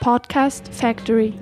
[0.00, 1.38] Podcast Factory.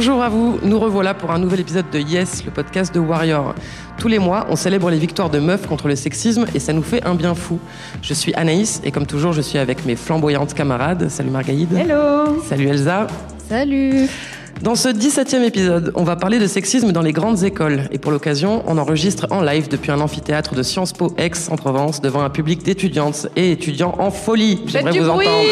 [0.00, 3.54] Bonjour à vous, nous revoilà pour un nouvel épisode de Yes, le podcast de Warrior.
[3.98, 6.82] Tous les mois, on célèbre les victoires de meufs contre le sexisme et ça nous
[6.82, 7.58] fait un bien fou.
[8.00, 11.10] Je suis Anaïs et comme toujours, je suis avec mes flamboyantes camarades.
[11.10, 11.74] Salut Margaïde.
[11.74, 13.08] Hello Salut Elsa.
[13.46, 14.08] Salut
[14.62, 17.82] Dans ce 17e épisode, on va parler de sexisme dans les grandes écoles.
[17.92, 21.56] Et pour l'occasion, on enregistre en live depuis un amphithéâtre de Sciences Po Aix en
[21.56, 24.62] Provence devant un public d'étudiantes et étudiants en folie.
[24.66, 25.50] J'aimerais vous bruit entendre.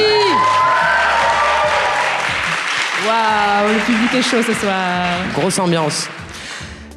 [3.07, 5.07] Waouh, le public est chaud ce soir.
[5.35, 6.09] Grosse ambiance.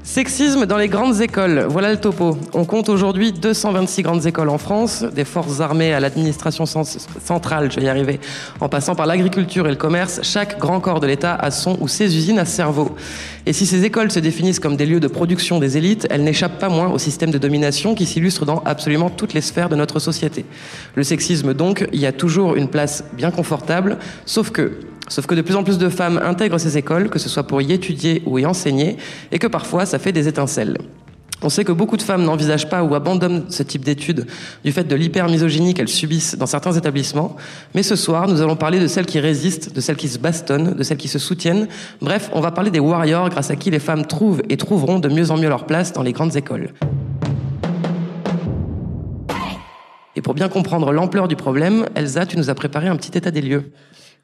[0.03, 2.37] Sexisme dans les grandes écoles, voilà le topo.
[2.53, 6.83] On compte aujourd'hui 226 grandes écoles en France, des forces armées à l'administration cen-
[7.23, 8.19] centrale, je vais y arriver,
[8.59, 11.87] en passant par l'agriculture et le commerce, chaque grand corps de l'État a son ou
[11.87, 12.93] ses usines à cerveau.
[13.45, 16.59] Et si ces écoles se définissent comme des lieux de production des élites, elles n'échappent
[16.59, 19.99] pas moins au système de domination qui s'illustre dans absolument toutes les sphères de notre
[19.99, 20.43] société.
[20.95, 24.73] Le sexisme donc, y a toujours une place bien confortable, sauf que
[25.11, 27.61] Sauf que de plus en plus de femmes intègrent ces écoles, que ce soit pour
[27.61, 28.95] y étudier ou y enseigner,
[29.33, 30.77] et que parfois ça fait des étincelles.
[31.41, 34.25] On sait que beaucoup de femmes n'envisagent pas ou abandonnent ce type d'études
[34.63, 37.35] du fait de l'hyper-misogynie qu'elles subissent dans certains établissements.
[37.75, 40.75] Mais ce soir, nous allons parler de celles qui résistent, de celles qui se bastonnent,
[40.75, 41.67] de celles qui se soutiennent.
[42.01, 45.09] Bref, on va parler des warriors grâce à qui les femmes trouvent et trouveront de
[45.09, 46.69] mieux en mieux leur place dans les grandes écoles.
[50.15, 53.31] Et pour bien comprendre l'ampleur du problème, Elsa, tu nous as préparé un petit état
[53.31, 53.73] des lieux.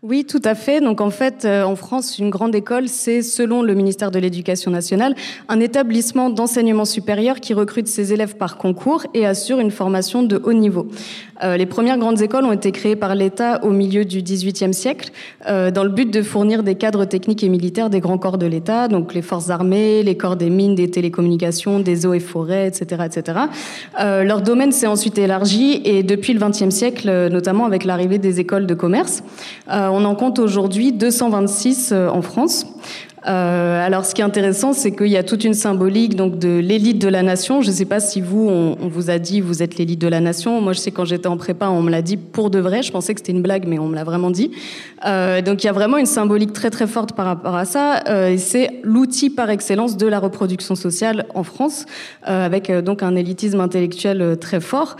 [0.03, 0.79] Oui, tout à fait.
[0.79, 4.69] Donc en fait, euh, en France, une grande école, c'est, selon le ministère de l'Éducation
[4.69, 5.15] nationale,
[5.49, 10.39] un établissement d'enseignement supérieur qui recrute ses élèves par concours et assure une formation de
[10.43, 10.87] haut niveau.
[11.43, 15.11] Euh, les premières grandes écoles ont été créées par l'État au milieu du XVIIIe siècle,
[15.47, 18.45] euh, dans le but de fournir des cadres techniques et militaires des grands corps de
[18.45, 22.67] l'État, donc les forces armées, les corps des mines, des télécommunications, des eaux et forêts,
[22.67, 23.39] etc., etc.
[23.99, 28.39] Euh, leur domaine s'est ensuite élargi et depuis le XXe siècle, notamment avec l'arrivée des
[28.39, 29.23] écoles de commerce,
[29.67, 32.65] on en compte aujourd'hui 226 euh, en France.
[33.27, 36.59] Euh, alors, ce qui est intéressant, c'est qu'il y a toute une symbolique donc de
[36.59, 37.61] l'élite de la nation.
[37.61, 40.19] Je ne sais pas si vous, on, vous a dit, vous êtes l'élite de la
[40.19, 40.61] nation.
[40.61, 42.83] Moi, je sais quand j'étais en prépa, on me l'a dit pour de vrai.
[42.83, 44.51] Je pensais que c'était une blague, mais on me l'a vraiment dit.
[45.05, 48.03] Euh, donc, il y a vraiment une symbolique très très forte par rapport à ça.
[48.07, 51.85] Euh, et c'est l'outil par excellence de la reproduction sociale en France,
[52.27, 54.95] euh, avec euh, donc un élitisme intellectuel euh, très fort.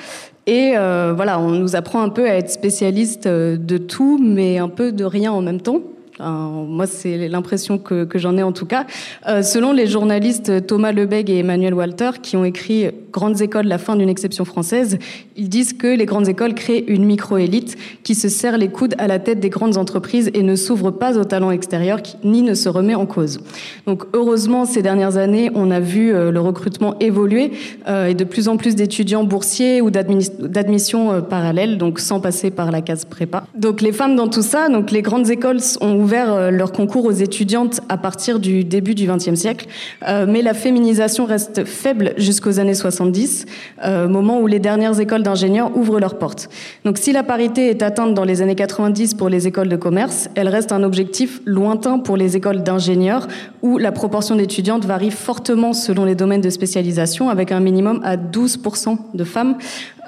[0.50, 4.94] Et voilà, on nous apprend un peu à être spécialiste de tout, mais un peu
[4.94, 5.82] de rien en même temps.
[6.20, 8.86] Moi, c'est l'impression que, j'en ai en tout cas.
[9.28, 13.78] Euh, selon les journalistes Thomas Lebègue et Emmanuel Walter, qui ont écrit Grandes écoles, la
[13.80, 15.00] fin d'une exception française,
[15.36, 19.08] ils disent que les grandes écoles créent une micro-élite qui se serre les coudes à
[19.08, 22.54] la tête des grandes entreprises et ne s'ouvre pas au talent extérieur, qui- ni ne
[22.54, 23.40] se remet en cause.
[23.88, 27.52] Donc, heureusement, ces dernières années, on a vu euh, le recrutement évoluer
[27.88, 32.20] euh, et de plus en plus d'étudiants boursiers ou d'adminis- d'admission euh, parallèle, donc sans
[32.20, 33.46] passer par la case prépa.
[33.56, 37.04] Donc, les femmes dans tout ça, donc les grandes écoles ont ouvert euh, leur concours
[37.04, 39.68] aux étudiantes à partir du début du XXe siècle,
[40.08, 43.46] euh, mais la féminisation reste faible jusqu'aux années 70,
[43.84, 46.48] euh, moment où les dernières écoles d'ingénieurs ouvrent leurs portes.
[46.86, 50.30] Donc, si la parité est atteinte dans les années 90 pour les écoles de commerce,
[50.36, 53.28] elle reste un objectif lointain pour les écoles d'ingénieurs,
[53.62, 58.16] où la proportion d'étudiantes varie fortement selon les domaines de spécialisation, avec un minimum à
[58.16, 59.58] 12% de femmes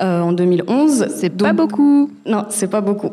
[0.02, 1.08] euh, en 2011.
[1.16, 2.10] C'est pas beaucoup.
[2.26, 3.12] Non, c'est pas beaucoup.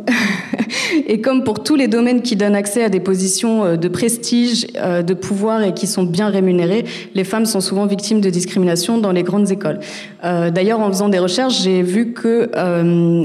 [1.06, 4.66] et comme pour tous les domaines qui donnent accès à des positions euh, de prestige,
[4.76, 8.98] euh, de pouvoir et qui sont bien rémunérées, les femmes sont souvent victimes de discrimination
[8.98, 9.80] dans les grandes écoles.
[10.24, 12.50] Euh, D'ailleurs, en faisant des recherches, j'ai vu que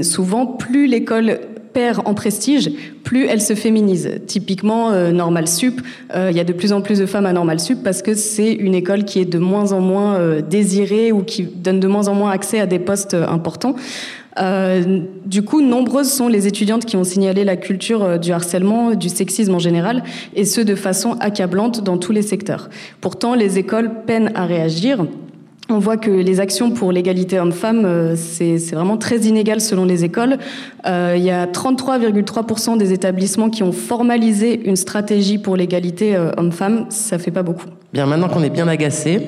[0.02, 1.38] souvent, plus l'école
[1.72, 2.70] perd en prestige,
[3.04, 4.20] plus elle se féminise.
[4.26, 5.80] Typiquement, euh, Normal Sup,
[6.14, 8.14] euh, il y a de plus en plus de femmes à Normal Sup parce que
[8.14, 11.88] c'est une école qui est de moins en moins euh, désirée ou qui donne de
[11.88, 13.74] moins en moins accès à des postes euh, importants.
[14.38, 19.10] Euh, du coup, nombreuses sont les étudiantes qui ont signalé la culture du harcèlement, du
[19.10, 20.02] sexisme en général,
[20.34, 22.70] et ce de façon accablante dans tous les secteurs.
[23.02, 25.04] Pourtant, les écoles peinent à réagir.
[25.72, 30.04] On voit que les actions pour l'égalité homme-femme, euh, c'est vraiment très inégal selon les
[30.04, 30.36] écoles.
[30.86, 36.30] Euh, il y a 33,3% des établissements qui ont formalisé une stratégie pour l'égalité euh,
[36.36, 36.84] homme-femme.
[36.90, 37.68] Ça fait pas beaucoup.
[37.90, 39.22] Bien, maintenant qu'on est bien agacé,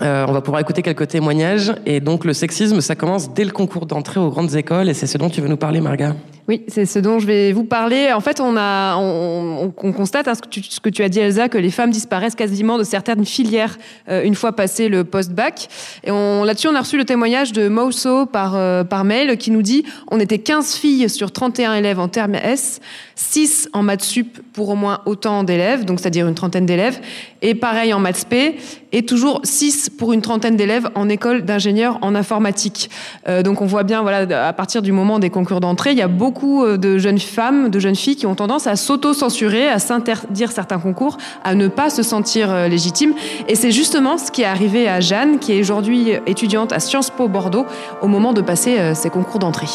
[0.00, 1.74] on va pouvoir écouter quelques témoignages.
[1.84, 4.88] Et donc, le sexisme, ça commence dès le concours d'entrée aux grandes écoles.
[4.88, 6.14] Et c'est ce dont tu veux nous parler, Marga?
[6.48, 8.10] Oui, c'est ce dont je vais vous parler.
[8.14, 12.34] En fait, on, constate, hein, ce, que tu, as dit, Elsa, que les femmes disparaissent
[12.34, 13.76] quasiment de certaines filières
[14.08, 15.68] euh, une fois passé le post-bac.
[16.04, 19.60] Et là-dessus, on a reçu le témoignage de Mauso par, euh, par mail qui nous
[19.60, 22.80] dit on était 15 filles sur 31 élèves en terme S,
[23.14, 26.98] 6 en maths sup pour au moins autant d'élèves, donc c'est-à-dire une trentaine d'élèves,
[27.42, 28.56] et pareil en maths P,
[28.92, 32.88] et toujours 6 pour une trentaine d'élèves en école d'ingénieurs en informatique.
[33.28, 36.02] Euh, donc on voit bien, voilà, à partir du moment des concours d'entrée, il y
[36.02, 39.78] a beaucoup euh, de jeunes femmes, de jeunes filles qui ont tendance à s'auto-censurer, à
[39.78, 43.14] s'interdire certains concours, à ne pas se sentir euh, légitimes.
[43.48, 47.10] Et c'est justement ce qui est arrivé à Jeanne, qui est aujourd'hui étudiante à Sciences
[47.10, 47.66] Po Bordeaux,
[48.02, 49.66] au moment de passer ses concours d'entrée.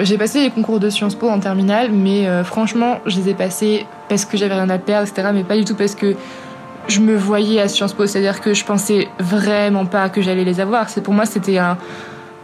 [0.00, 3.34] J'ai passé les concours de Sciences Po en terminale, mais euh, franchement, je les ai
[3.34, 5.28] passés parce que j'avais rien à perdre, etc.
[5.32, 6.16] Mais pas du tout parce que
[6.88, 8.04] je me voyais à Sciences Po.
[8.04, 10.88] C'est-à-dire que je pensais vraiment pas que j'allais les avoir.
[11.04, 11.78] Pour moi, c'était un,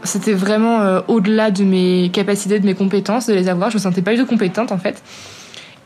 [0.03, 3.71] c'était vraiment euh, au-delà de mes capacités, de mes compétences de les avoir.
[3.71, 5.03] Je me sentais pas du tout compétente en fait.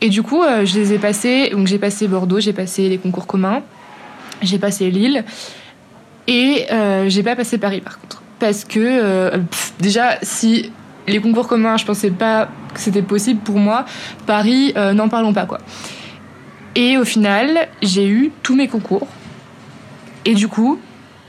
[0.01, 1.49] Et du coup, euh, je les ai passés.
[1.51, 3.61] Donc j'ai passé Bordeaux, j'ai passé les concours communs,
[4.41, 5.23] j'ai passé Lille,
[6.27, 6.65] et
[7.07, 8.21] j'ai pas passé Paris par contre.
[8.39, 9.39] Parce que
[9.79, 10.71] déjà, si
[11.07, 13.85] les concours communs, je pensais pas que c'était possible pour moi.
[14.25, 15.59] Paris, euh, n'en parlons pas quoi.
[16.75, 19.07] Et au final, j'ai eu tous mes concours.
[20.25, 20.79] Et du coup,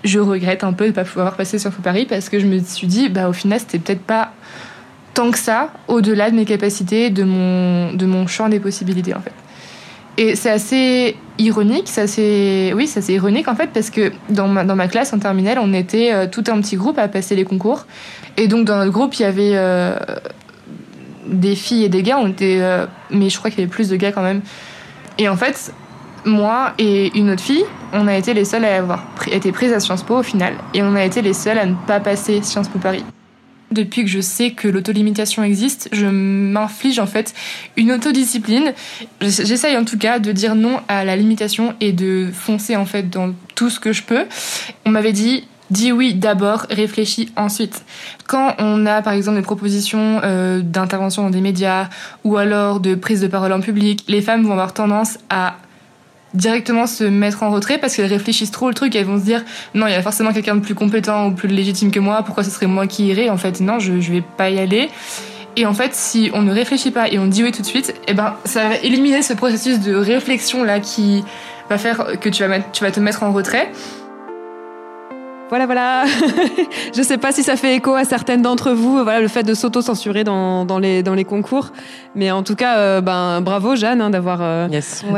[0.07, 2.59] je regrette un peu de ne pas pouvoir passer sur Paris parce que je me
[2.61, 4.33] suis dit, bah au final, c'était peut-être pas
[5.15, 9.21] tant que ça, au-delà de mes capacités, de mon, de mon champ des possibilités en
[9.21, 9.33] fait.
[10.19, 14.65] Et c'est assez ironique, c'est assez, oui, c'est ironique en fait parce que dans ma,
[14.65, 17.45] dans ma classe en terminale, on était euh, tout un petit groupe à passer les
[17.45, 17.87] concours.
[18.37, 19.97] Et donc dans notre groupe, il y avait euh,
[21.27, 23.89] des filles et des gars, on était, euh, mais je crois qu'il y avait plus
[23.89, 24.41] de gars quand même.
[25.19, 25.73] Et en fait,
[26.27, 29.81] moi et une autre fille, on a été les seuls à avoir été prises à
[29.81, 30.55] Sciences Po au final.
[30.75, 33.05] Et on a été les seuls à ne pas passer Sciences Po Paris.
[33.73, 37.35] Depuis que je sais que l'autolimitation existe, je m'inflige en fait
[37.77, 38.73] une autodiscipline.
[39.21, 43.11] J'essaye en tout cas de dire non à la limitation et de foncer en fait
[43.11, 44.25] dans tout ce que je peux.
[44.85, 47.85] On m'avait dit dis oui d'abord, réfléchis ensuite.
[48.29, 51.89] Quand on a par exemple des propositions euh, d'intervention dans des médias
[52.23, 55.57] ou alors de prise de parole en public, les femmes vont avoir tendance à
[56.37, 59.45] directement se mettre en retrait parce qu'elles réfléchissent trop le truc elles vont se dire
[59.75, 62.45] non il y a forcément quelqu'un de plus compétent ou plus légitime que moi pourquoi
[62.45, 63.61] ce serait moi qui irais en fait?
[63.61, 64.89] Non je, je vais pas y aller.
[65.57, 67.95] Et en fait si on ne réfléchit pas et on dit oui tout de suite
[68.07, 71.25] eh ben ça va éliminer ce processus de réflexion là qui
[71.71, 73.71] va faire que tu vas, mettre, tu vas te mettre en retrait
[75.49, 76.05] voilà, voilà.
[76.93, 79.45] je ne sais pas si ça fait écho à certaines d'entre vous, voilà, le fait
[79.45, 81.71] de s'auto-censurer dans, dans, les, dans les concours.
[82.17, 84.69] Mais en tout cas, euh, ben, bravo Jeanne hein, d'avoir euh,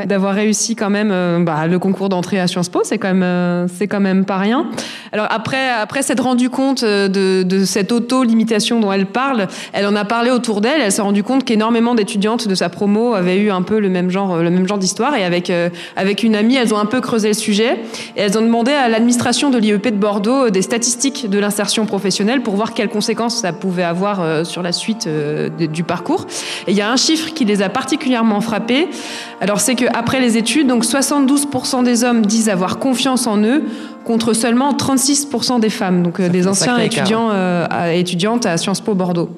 [0.05, 2.81] d'avoir réussi quand même euh, bah, le concours d'entrée à Sciences Po.
[2.83, 4.67] C'est quand même c'est quand même pas rien.
[5.13, 9.95] Alors après après s'être rendu compte de, de cette auto-limitation dont elle parle, elle en
[9.95, 10.81] a parlé autour d'elle.
[10.81, 14.11] Elle s'est rendue compte qu'énormément d'étudiantes de sa promo avaient eu un peu le même
[14.11, 15.15] genre le même genre d'histoire.
[15.15, 15.53] Et avec
[15.97, 17.79] avec une amie, elles ont un peu creusé le sujet
[18.17, 21.87] et elles ont demandé à l'administration de l'IEP de Bordeaux euh, des statistiques de l'insertion
[21.87, 26.27] professionnelle pour voir quelles conséquences ça pouvait avoir euh, sur la suite euh, du parcours.
[26.67, 28.89] Et il y a un chiffre qui les a particulièrement frappés.
[29.41, 33.63] Alors c'est qu'après les études, donc 72% des hommes disent avoir confiance en eux
[34.05, 37.31] contre seulement 36% des femmes, donc des anciens étudiants,
[37.93, 39.29] étudiantes à Sciences Po Bordeaux.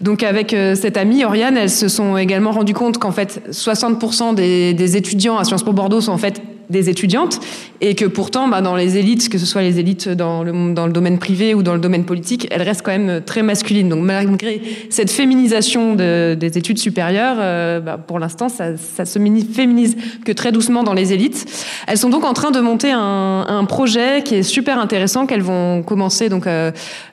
[0.00, 4.72] Donc avec cette amie Oriane, elles se sont également rendues compte qu'en fait 60% des,
[4.72, 6.40] des étudiants à Sciences Po Bordeaux sont en fait
[6.70, 7.40] des étudiantes
[7.80, 10.86] et que pourtant, bah, dans les élites, que ce soit les élites dans le, dans
[10.86, 13.88] le domaine privé ou dans le domaine politique, elles restent quand même très masculines.
[13.88, 19.18] Donc malgré cette féminisation des études supérieures, euh, bah, pour l'instant, ça, ça, se
[19.52, 21.46] féminise que très doucement dans les élites.
[21.86, 25.42] Elles sont donc en train de monter un, un projet qui est super intéressant qu'elles
[25.42, 26.70] vont commencer donc euh,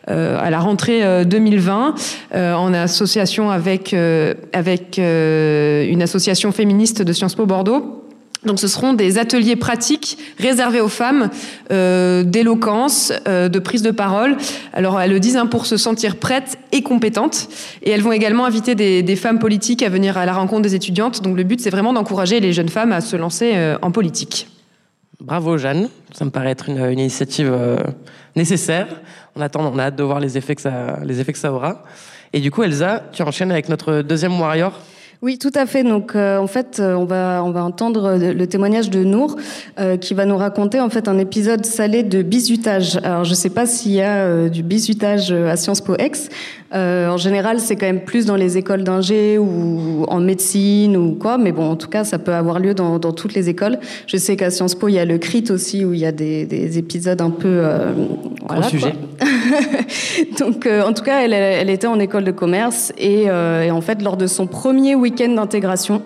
[0.10, 1.96] euh à la rentrée 2020
[2.36, 3.96] euh, en association avec
[4.54, 8.02] avec une association féministe de Sciences Po Bordeaux
[8.46, 11.30] donc ce seront des ateliers pratiques réservés aux femmes
[11.72, 14.38] euh, d'éloquence, euh, de prise de parole.
[14.74, 17.48] Alors elles le disent hein, pour se sentir prêtes et compétentes.
[17.84, 21.22] Et elles vont également inviter des, femmes politiques à venir à la rencontre des étudiantes.
[21.22, 24.48] Donc le but c'est vraiment d'encourager les jeunes femmes à se lancer euh, en politique.
[25.22, 27.54] Bravo Jeanne, ça me paraît être une, initiative
[28.36, 28.88] nécessaire.
[29.36, 31.54] On attend, on a hâte de voir les effets que ça, les effets que ça
[31.54, 31.86] aura.
[32.34, 34.74] Et du coup Elsa, tu enchaînes avec notre deuxième warrior.
[35.24, 35.86] Oui, tout à fait.
[35.86, 39.38] Donc, euh, en fait, euh, on va on va entendre le témoignage de Nour,
[39.80, 43.00] euh, qui va nous raconter en fait un épisode salé de bizutage.
[43.06, 46.27] Alors, je ne sais pas s'il y a du bizutage à Sciences Po Ex.
[46.74, 51.38] En général, c'est quand même plus dans les écoles d'ingé ou en médecine ou quoi.
[51.38, 53.80] Mais bon, en tout cas, ça peut avoir lieu dans, dans toutes les écoles.
[54.08, 56.12] Je sais qu'à Sciences Po, il y a le CRIT aussi, où il y a
[56.12, 57.63] des, des épisodes un peu
[58.48, 58.94] voilà, sujet.
[60.39, 63.72] Donc, euh, en tout cas, elle, elle, était en école de commerce et, euh, et
[63.72, 66.01] en fait, lors de son premier week-end d'intégration,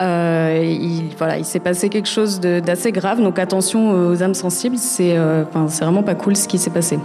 [0.00, 3.20] euh, il, voilà, il s'est passé quelque chose d'assez grave.
[3.20, 4.78] Donc, attention aux âmes sensibles.
[4.78, 6.98] C'est, enfin, c'est vraiment pas cool ce qui s'est passé.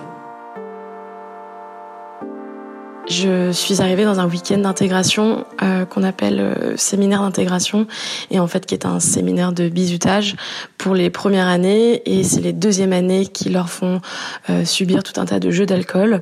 [3.08, 7.86] Je suis arrivée dans un week-end d'intégration euh, qu'on appelle euh, séminaire d'intégration
[8.32, 10.36] et en fait qui est un séminaire de bizutage
[10.80, 14.02] pour les premières années et c'est les deuxièmes années qui leur font
[14.50, 16.22] euh, subir tout un tas de jeux d'alcool.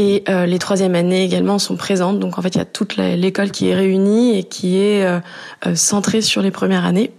[0.00, 2.20] Et les troisièmes années également sont présentes.
[2.20, 5.04] Donc en fait, il y a toute l'école qui est réunie et qui est
[5.74, 7.10] centrée sur les premières années.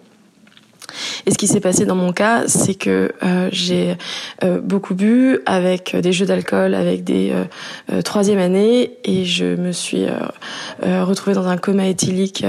[1.25, 3.95] Et ce qui s'est passé dans mon cas, c'est que euh, j'ai
[4.43, 7.43] euh, beaucoup bu avec des jeux d'alcool, avec des euh,
[7.91, 12.45] euh troisième années, et je me suis euh, retrouvée dans un coma éthylique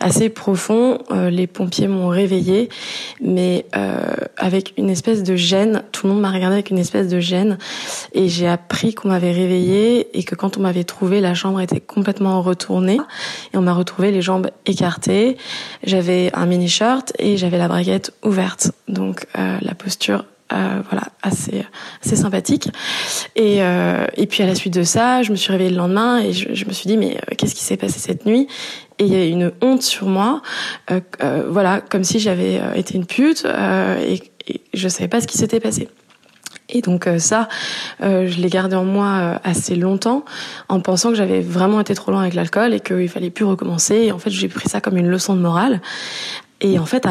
[0.00, 0.98] assez profond.
[1.10, 2.68] les pompiers m'ont réveillée,
[3.20, 3.66] mais
[4.36, 5.82] avec une espèce de gêne.
[5.92, 7.58] Tout le monde m'a regardé avec une espèce de gêne,
[8.12, 11.80] et j'ai appris qu'on m'avait réveillée et que quand on m'avait trouvée, la chambre était
[11.80, 13.00] complètement retournée,
[13.52, 15.36] et on m'a retrouvé les jambes écartées.
[15.84, 21.04] J'avais un mini shirt et j'avais la braguette ouverte, donc euh, la posture euh, voilà
[21.22, 21.64] assez
[22.04, 22.68] assez sympathique
[23.36, 26.18] et euh, et puis à la suite de ça je me suis réveillée le lendemain
[26.18, 28.48] et je, me suis dit mais qu'est-ce qui s'est passé cette nuit?
[28.98, 30.42] Et il y a une honte sur moi
[31.46, 34.20] voilà comme si j'avais été une pute et,
[34.74, 35.88] je savais pas ce qui s'était passé
[36.68, 37.48] et donc ça,
[38.00, 40.24] je l'ai gardé en moi assez longtemps,
[40.70, 43.96] en pensant que j'avais vraiment été trop loin avec l'alcool et qu'il fallait plus recommencer.
[43.96, 45.82] Et en fait, j'ai pris ça comme une leçon de morale.
[46.64, 47.04] Et en fait,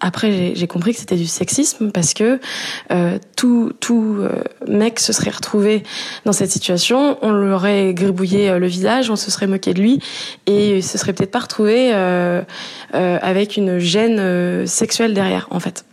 [0.00, 2.38] après, j'ai compris que c'était du sexisme parce que
[2.92, 5.82] euh, tout, tout euh, mec se serait retrouvé
[6.26, 9.80] dans cette situation, on lui aurait gribouillé euh, le visage, on se serait moqué de
[9.80, 10.00] lui
[10.44, 12.42] et il se serait peut-être pas retrouvé euh,
[12.94, 15.86] euh, avec une gêne sexuelle derrière, en fait.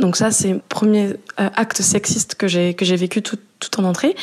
[0.00, 3.84] Donc ça, c'est le premier acte sexiste que j'ai que j'ai vécu tout, tout en
[3.84, 4.14] entrée.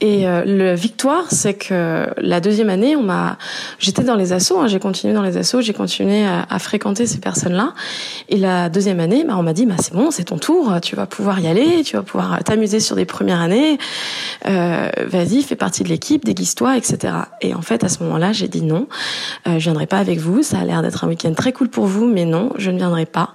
[0.00, 3.38] Et euh, le victoire, c'est que la deuxième année, on m'a,
[3.78, 7.06] j'étais dans les assos, hein, j'ai continué dans les assos, j'ai continué à, à, fréquenter
[7.06, 7.72] ces personnes-là.
[8.28, 10.96] Et la deuxième année, bah, on m'a dit, bah c'est bon, c'est ton tour, tu
[10.96, 13.78] vas pouvoir y aller, tu vas pouvoir t'amuser sur des premières années.
[14.46, 17.14] Euh, vas-y, fais partie de l'équipe, déguise-toi, etc.
[17.40, 18.86] Et en fait, à ce moment-là, j'ai dit non,
[19.46, 20.42] euh, je viendrai pas avec vous.
[20.42, 23.06] Ça a l'air d'être un week-end très cool pour vous, mais non, je ne viendrai
[23.06, 23.34] pas.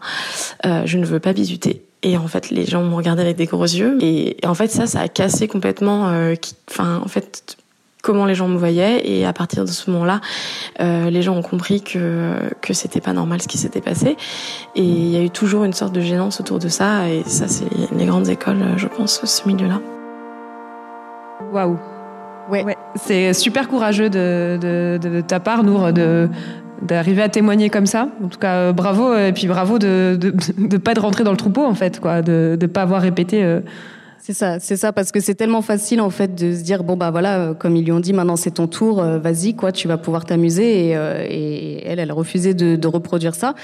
[0.66, 1.86] Euh, je ne veux pas bisuter.
[2.04, 3.98] Et en fait, les gens m'ont regardé avec des gros yeux.
[4.02, 6.10] Et, en fait, ça, ça a cassé complètement.
[6.10, 6.34] Euh,
[6.70, 7.58] enfin, en fait,
[8.02, 9.08] comment les gens me voyaient.
[9.08, 10.20] Et à partir de ce moment-là,
[10.80, 14.18] euh, les gens ont compris que que c'était pas normal ce qui s'était passé.
[14.76, 17.08] Et il y a eu toujours une sorte de gênance autour de ça.
[17.08, 17.66] Et ça, c'est
[17.96, 19.80] les grandes écoles, je pense, ce milieu-là.
[21.54, 21.78] Waouh.
[22.50, 22.64] Ouais.
[22.64, 22.78] ouais.
[22.96, 26.28] C'est super courageux de, de, de, ta part, Nour, de,
[26.82, 28.08] d'arriver à témoigner comme ça.
[28.24, 31.38] En tout cas, euh, bravo et puis bravo de de pas de rentrer dans le
[31.38, 33.44] troupeau en fait, quoi, de de pas avoir répété.
[34.22, 36.84] Euh, c'est ça, c'est ça, parce que c'est tellement facile en fait de se dire
[36.84, 39.56] bon bah voilà, euh, comme ils lui ont dit, maintenant c'est ton tour, euh, vas-y
[39.56, 40.90] quoi, tu vas pouvoir t'amuser.
[40.90, 43.56] Et, euh, et, elle, elle a refusé de, de reproduire ça.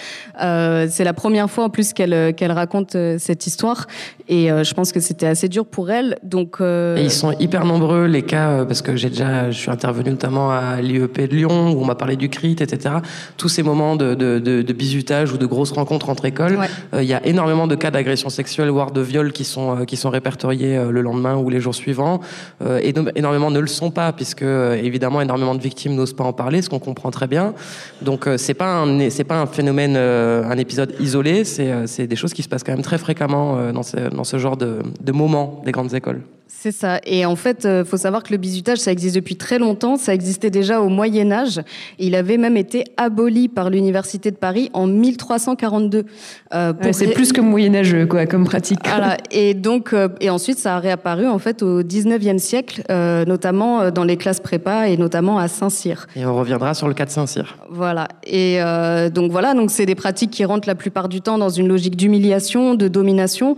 [0.41, 3.87] Euh, c'est la première fois en plus qu'elle qu'elle raconte cette histoire,
[4.27, 6.17] et je pense que c'était assez dur pour elle.
[6.23, 10.11] Donc et ils sont hyper nombreux les cas, parce que j'ai déjà, je suis intervenu
[10.11, 12.95] notamment à l'IEP de Lyon où on m'a parlé du CRIT, etc.
[13.37, 16.59] Tous ces moments de, de, de, de bizutage ou de grosses rencontres entre écoles,
[16.93, 17.05] il ouais.
[17.05, 20.46] y a énormément de cas d'agression sexuelle voire de viol qui sont qui sont répertoriés
[20.49, 22.19] euh, le lendemain ou les jours suivants.
[22.61, 26.23] Euh, et énormément ne le sont pas, puisque euh, évidemment énormément de victimes n'osent pas
[26.23, 27.53] en parler, ce qu'on comprend très bien.
[28.01, 31.43] Donc c'est pas un c'est pas un phénomène, un épisode isolé.
[31.43, 34.57] C'est des choses qui se passent quand même très fréquemment dans ce, dans ce genre
[34.57, 36.21] de, de moments des grandes écoles.
[36.59, 36.99] C'est ça.
[37.05, 39.95] Et en fait, il euh, faut savoir que le bizutage, ça existe depuis très longtemps.
[39.95, 41.61] Ça existait déjà au Moyen Âge.
[41.99, 46.05] Il avait même été aboli par l'Université de Paris en 1342.
[46.53, 48.79] Euh, ouais, c'est plus que moyenâgeux, quoi, comme pratique.
[48.85, 49.17] Voilà.
[49.29, 53.82] Et donc, euh, et ensuite, ça a réapparu en fait au 19e siècle, euh, notamment
[53.82, 56.08] euh, dans les classes prépa et notamment à Saint-Cyr.
[56.15, 57.58] Et on reviendra sur le cas de Saint-Cyr.
[57.70, 58.08] Voilà.
[58.24, 61.50] Et euh, donc voilà, donc c'est des pratiques qui rentrent la plupart du temps dans
[61.50, 63.56] une logique d'humiliation, de domination,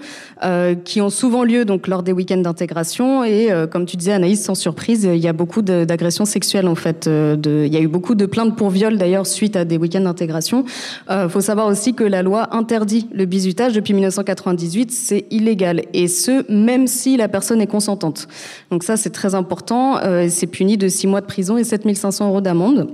[0.86, 4.44] qui ont souvent lieu donc lors des week-ends d'intégration et euh, comme tu disais Anaïs,
[4.44, 7.08] sans surprise, il y a beaucoup d'agressions sexuelles en fait.
[7.08, 9.78] Euh, de, il y a eu beaucoup de plaintes pour viol d'ailleurs suite à des
[9.78, 10.66] week-ends d'intégration.
[11.10, 15.84] Il euh, faut savoir aussi que la loi interdit le bizutage depuis 1998, c'est illégal
[15.94, 18.28] et ce même si la personne est consentante.
[18.70, 20.00] Donc ça c'est très important.
[20.30, 22.88] c'est puni de six mois de prison et 7500 euros d'amende.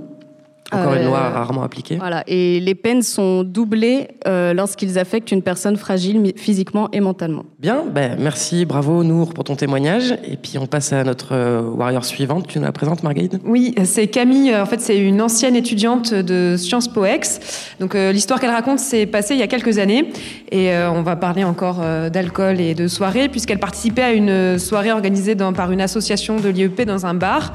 [0.72, 1.96] Encore une loi Euh, rarement appliquée.
[1.96, 7.44] Voilà, et les peines sont doublées euh, lorsqu'ils affectent une personne fragile physiquement et mentalement.
[7.60, 10.12] Bien, ben, merci, bravo Nour pour ton témoignage.
[10.28, 12.48] Et puis on passe à notre euh, warrior suivante.
[12.48, 13.38] Tu nous la présentes, Marguerite?
[13.44, 14.54] Oui, c'est Camille.
[14.56, 17.40] En fait, c'est une ancienne étudiante de Sciences Po Ex.
[17.78, 20.10] Donc, euh, l'histoire qu'elle raconte s'est passée il y a quelques années.
[20.50, 24.58] Et euh, on va parler encore euh, d'alcool et de soirée, puisqu'elle participait à une
[24.58, 27.52] soirée organisée dans- par une association de l'IEP dans un bar.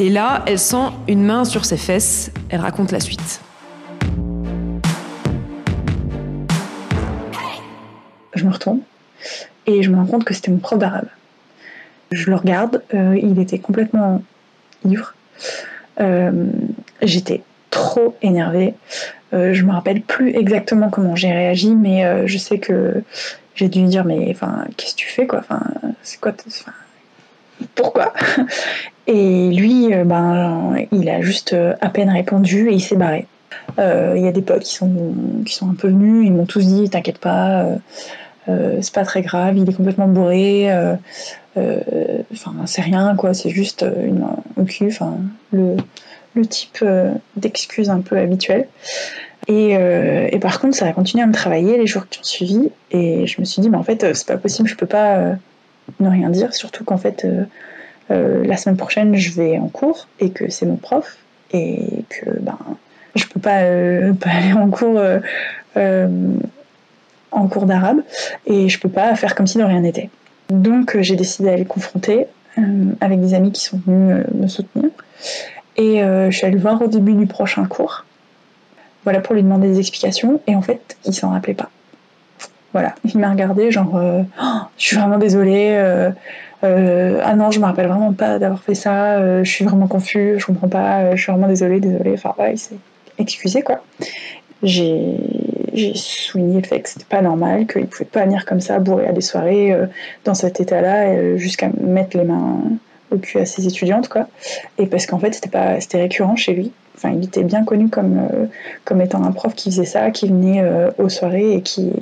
[0.00, 2.32] Et là, elle sent une main sur ses fesses.
[2.48, 3.42] Elle raconte la suite.
[8.32, 8.80] je me retourne
[9.66, 11.08] et je me rends compte que c'était mon prof d'arabe.
[12.10, 14.22] Je le regarde, euh, il était complètement
[14.86, 15.14] ivre.
[16.00, 16.46] Euh,
[17.02, 18.72] J'étais trop énervée.
[19.34, 23.02] Euh, je me rappelle plus exactement comment j'ai réagi, mais euh, je sais que
[23.54, 25.40] j'ai dû lui dire mais enfin qu'est-ce que tu fais quoi?
[25.40, 25.60] Enfin
[26.02, 26.32] c'est quoi
[27.74, 28.12] Pourquoi?
[29.06, 33.26] Et lui, euh, ben il a juste euh, à peine répondu et il s'est barré.
[33.78, 34.90] Euh, Il y a des potes qui sont
[35.44, 37.66] qui sont un peu venus, ils m'ont tous dit t'inquiète pas.
[38.48, 40.72] euh, c'est pas très grave, il est complètement bourré,
[41.56, 44.24] enfin c'est rien quoi, c'est juste une
[44.56, 45.18] au cul, enfin
[45.52, 45.76] le,
[46.34, 46.84] le type
[47.36, 48.66] d'excuse un peu habituel.
[49.46, 52.70] Et, et par contre, ça a continué à me travailler les jours qui ont suivi,
[52.90, 55.36] et je me suis dit, mais en fait, c'est pas possible, je peux pas
[56.00, 57.44] ne rien dire, surtout qu'en fait, euh,
[58.10, 61.18] euh, la semaine prochaine, je vais en cours, et que c'est mon prof,
[61.52, 62.58] et que ben,
[63.14, 65.00] je peux pas, euh, pas aller en cours.
[67.32, 68.02] en cours d'arabe
[68.44, 70.10] et je peux pas faire comme si de rien n'était.
[70.48, 72.26] Donc j'ai décidé d'aller le confronter
[73.00, 74.90] avec des amis qui sont venus me soutenir
[75.76, 78.04] et je suis allée le voir au début du prochain cours.
[79.04, 81.70] Voilà pour lui demander des explications et en fait il s'en rappelait pas.
[82.72, 85.74] Voilà, il m'a regardé genre euh, Oh, je suis vraiment désolée.
[85.76, 86.10] euh,
[86.62, 89.42] euh, ah non, je me rappelle vraiment pas d'avoir fait ça.
[89.42, 90.34] je suis vraiment confus.
[90.38, 91.16] Je comprends pas.
[91.16, 92.12] je suis vraiment désolée, désolée.
[92.14, 92.76] Enfin ouais, il s'est
[93.18, 93.82] excusé quoi.
[94.62, 95.16] J'ai
[95.72, 99.06] j'ai souligné le fait que c'était pas normal, qu'il pouvait pas venir comme ça, bourré
[99.06, 99.74] à des soirées,
[100.24, 102.58] dans cet état-là, jusqu'à mettre les mains
[103.12, 104.26] au cul à ses étudiantes, quoi.
[104.78, 106.72] Et parce qu'en fait, c'était pas, c'était récurrent chez lui.
[106.96, 108.20] Enfin, il était bien connu comme,
[108.84, 110.62] comme étant un prof qui faisait ça, qui venait
[110.98, 111.92] aux soirées et qui,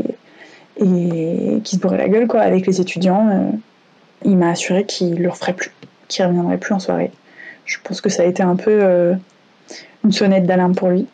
[0.78, 3.28] et qui se bourrait la gueule, quoi, avec les étudiants.
[3.30, 3.50] euh.
[4.24, 5.70] il m'a assuré qu'il le referait plus,
[6.08, 7.10] qu'il reviendrait plus en soirée.
[7.66, 9.14] Je pense que ça a été un peu euh,
[10.04, 11.06] une sonnette d'alarme pour lui.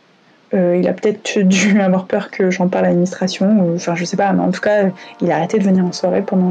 [0.55, 4.05] Euh, il a peut-être dû avoir peur que j'en parle à l'administration, ou- enfin je
[4.05, 4.85] sais pas, mais en tout cas,
[5.21, 6.51] il a arrêté de venir en soirée pendant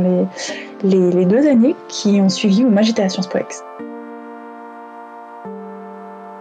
[0.84, 3.64] les, les, les deux années qui ont suivi où moi j'étais à Sciences Po Ex.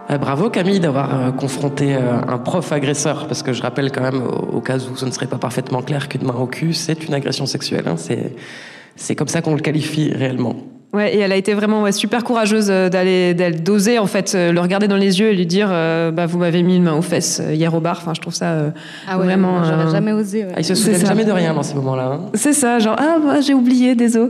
[0.09, 4.01] Euh, bravo Camille d'avoir euh, confronté euh, un prof agresseur, parce que je rappelle quand
[4.01, 7.07] même, au, cas où ce ne serait pas parfaitement clair qu'une main au cul, c'est
[7.07, 7.87] une agression sexuelle.
[7.87, 7.95] hein.
[8.95, 10.55] c'est comme ça qu'on le qualifie réellement.
[10.93, 14.33] Ouais, et elle a été vraiment ouais, super courageuse euh, d'aller, d'aller d'oser en fait
[14.35, 16.83] euh, le regarder dans les yeux et lui dire euh, bah vous m'avez mis une
[16.83, 17.97] main aux fesses euh, hier au bar.
[17.99, 18.69] Enfin, je trouve ça euh,
[19.17, 19.53] vraiment.
[19.53, 20.43] moi, j'aurais euh, jamais osé.
[20.45, 20.51] ouais.
[20.55, 20.93] Ah, il se ça.
[21.05, 22.11] jamais de rien dans ces moments-là.
[22.13, 22.21] hein.
[22.35, 24.29] C'est ça, genre ah bah, j'ai oublié, désolé.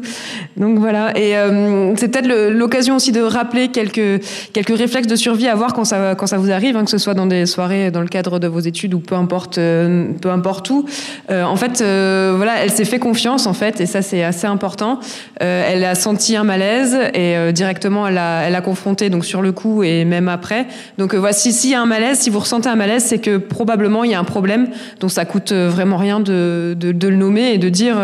[0.56, 4.24] Donc voilà, et euh, c'est peut-être l'occasion aussi de rappeler quelques
[4.54, 6.98] quelques réflexes de survie à avoir quand ça quand ça vous arrive, hein, que ce
[6.98, 10.70] soit dans des soirées, dans le cadre de vos études ou peu importe peu importe
[10.70, 10.86] où.
[11.30, 14.48] Euh, en fait, euh, voilà, elle s'est fait confiance en fait, et ça c'est assez
[14.48, 15.00] important.
[15.42, 19.42] Euh, elle a senti un malaise et euh, directement elle a elle confronté donc sur
[19.42, 20.68] le coup et même après.
[21.00, 23.38] Donc euh, voici s'il y a un malaise, si vous ressentez un malaise, c'est que
[23.38, 24.68] probablement il y a un problème.
[25.00, 27.96] Donc ça coûte euh, vraiment rien de, le nommer et de dire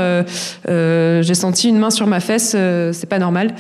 [0.68, 2.56] j'ai senti une main sur ma fesse,
[2.92, 3.54] c'est pas normal.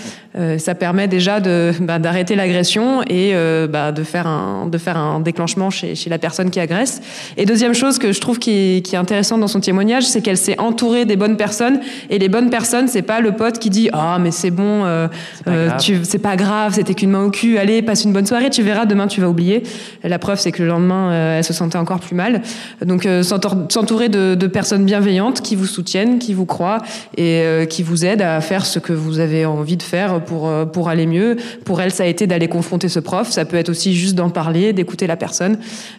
[0.58, 3.34] Ça permet déjà bah, d'arrêter l'agression et
[3.70, 7.02] bah, de faire un déclenchement chez, la personne qui agresse.
[7.38, 10.60] Et deuxième chose que je trouve qui est intéressante dans son témoignage, c'est qu'elle s'est
[10.60, 14.18] entourée des bonnes personnes et les bonnes personnes, c'est pas le pote qui dit ah
[14.20, 15.08] mais c'est bon, euh,
[15.48, 15.70] euh,
[16.04, 18.86] c'est pas grave, c'était qu'une main au cul, allez passe une bonne soirée, tu verras
[18.86, 19.64] demain tu vas oublier.
[20.04, 22.42] La preuve c'est que le lendemain euh, elle se sentait encore plus mal.
[22.86, 26.80] Donc s'entourer de, de personnes bienveillantes qui vous soutiennent, qui vous croient
[27.18, 30.90] et qui vous aident à faire ce que vous avez envie de faire pour pour
[30.90, 31.38] aller mieux.
[31.66, 34.30] Pour elle ça a été d'aller confronter ce prof, ça peut être aussi juste d'en
[34.30, 35.58] parler, d'écouter la personne.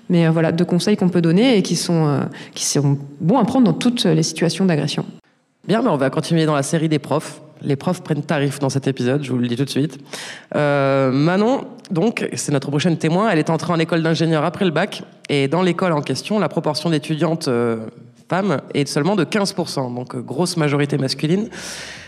[0.08, 2.20] Mais voilà deux conseils qu'on peut donner et qui sont
[2.54, 5.04] qui sont bons à prendre dans toutes les situations d'agression.
[5.66, 7.40] Bien, mais on va continuer dans la série des profs.
[7.62, 9.98] Les profs prennent tarif dans cet épisode, je vous le dis tout de suite.
[10.56, 13.28] Euh, Manon, donc, c'est notre prochaine témoin.
[13.28, 15.02] Elle est entrée en école d'ingénieur après le bac.
[15.28, 17.86] Et dans l'école en question, la proportion d'étudiantes euh,
[18.30, 21.50] femmes est seulement de 15%, donc euh, grosse majorité masculine.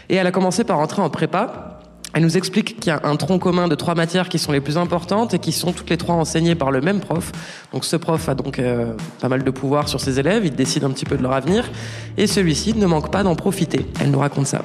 [0.08, 1.71] Et elle a commencé par entrer en prépa.
[2.14, 4.60] Elle nous explique qu'il y a un tronc commun de trois matières qui sont les
[4.60, 7.32] plus importantes et qui sont toutes les trois enseignées par le même prof.
[7.72, 10.84] Donc ce prof a donc euh, pas mal de pouvoir sur ses élèves, il décide
[10.84, 11.70] un petit peu de leur avenir
[12.18, 13.86] et celui-ci ne manque pas d'en profiter.
[14.00, 14.62] Elle nous raconte ça.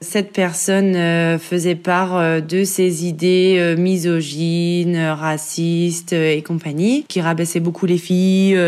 [0.00, 0.94] Cette personne
[1.38, 8.58] faisait part de ses idées misogynes, racistes et compagnie, qui rabaissait beaucoup les filles,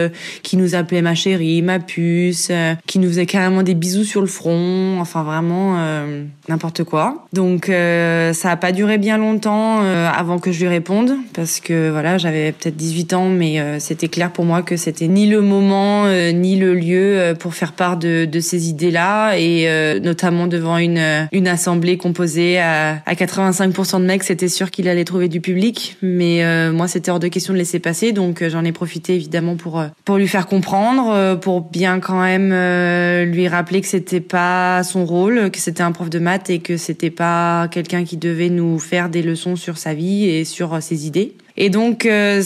[0.43, 2.51] qui nous appelait ma chérie, ma puce,
[2.87, 5.79] qui nous faisait carrément des bisous sur le front, enfin vraiment
[6.49, 7.27] n'importe quoi.
[7.33, 12.19] Donc ça a pas duré bien longtemps avant que je lui réponde parce que voilà,
[12.19, 16.57] j'avais peut-être 18 ans mais c'était clair pour moi que c'était ni le moment ni
[16.57, 21.49] le lieu pour faire part de, de ces idées-là et euh, notamment devant une, une
[21.49, 25.97] assemblée composée à, à 85% de mecs, c'était sûr qu'il allait trouver du public.
[26.03, 29.15] Mais euh, moi, c'était hors de question de laisser passer, donc euh, j'en ai profité
[29.15, 32.51] évidemment pour pour lui faire comprendre, pour bien quand même
[33.25, 36.77] lui rappeler que c'était pas son rôle, que c'était un prof de maths et que
[36.77, 41.07] c'était pas quelqu'un qui devait nous faire des leçons sur sa vie et sur ses
[41.07, 41.35] idées.
[41.57, 42.43] Et donc, euh,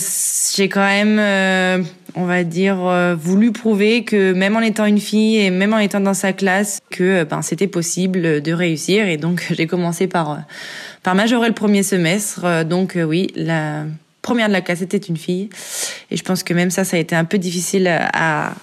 [0.55, 1.83] j'ai quand même, euh,
[2.15, 5.79] on va dire, euh, voulu prouver que même en étant une fille et même en
[5.79, 9.07] étant dans sa classe, que ben c'était possible de réussir.
[9.07, 10.39] Et donc, j'ai commencé par
[11.03, 12.65] par majorer le premier semestre.
[12.65, 13.85] donc, oui, la
[14.21, 15.49] première de la classe était une fille.
[16.11, 18.53] Et je pense que même ça, ça a été un peu difficile à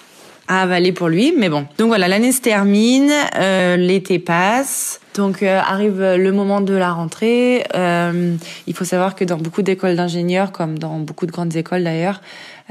[0.47, 1.65] à avaler pour lui, mais bon.
[1.77, 6.91] Donc voilà, l'année se termine, euh, l'été passe, donc euh, arrive le moment de la
[6.91, 7.65] rentrée.
[7.75, 8.35] Euh,
[8.67, 12.21] il faut savoir que dans beaucoup d'écoles d'ingénieurs, comme dans beaucoup de grandes écoles d'ailleurs,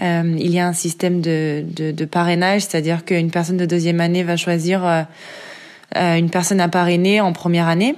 [0.02, 4.00] euh, il y a un système de, de, de parrainage, c'est-à-dire qu'une personne de deuxième
[4.00, 7.94] année va choisir euh, une personne à parrainer en première année.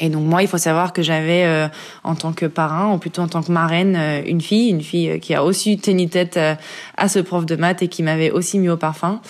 [0.00, 1.68] Et donc moi, il faut savoir que j'avais euh,
[2.04, 5.10] en tant que parrain, ou plutôt en tant que marraine, euh, une fille, une fille
[5.10, 6.40] euh, qui a aussi tenu tête
[6.96, 9.20] à ce prof de maths et qui m'avait aussi mis au parfum.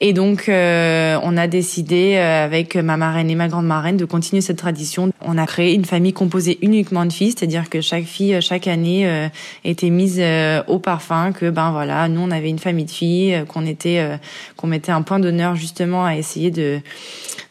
[0.00, 4.04] Et donc, euh, on a décidé euh, avec ma marraine et ma grande marraine de
[4.04, 5.10] continuer cette tradition.
[5.22, 8.66] On a créé une famille composée uniquement de filles, c'est-à-dire que chaque fille, euh, chaque
[8.66, 9.26] année,
[9.64, 10.22] était mise
[10.66, 11.32] au parfum.
[11.32, 14.18] Que ben voilà, nous on avait une famille de filles, qu'on était,
[14.56, 16.80] qu'on mettait un point d'honneur justement à essayer de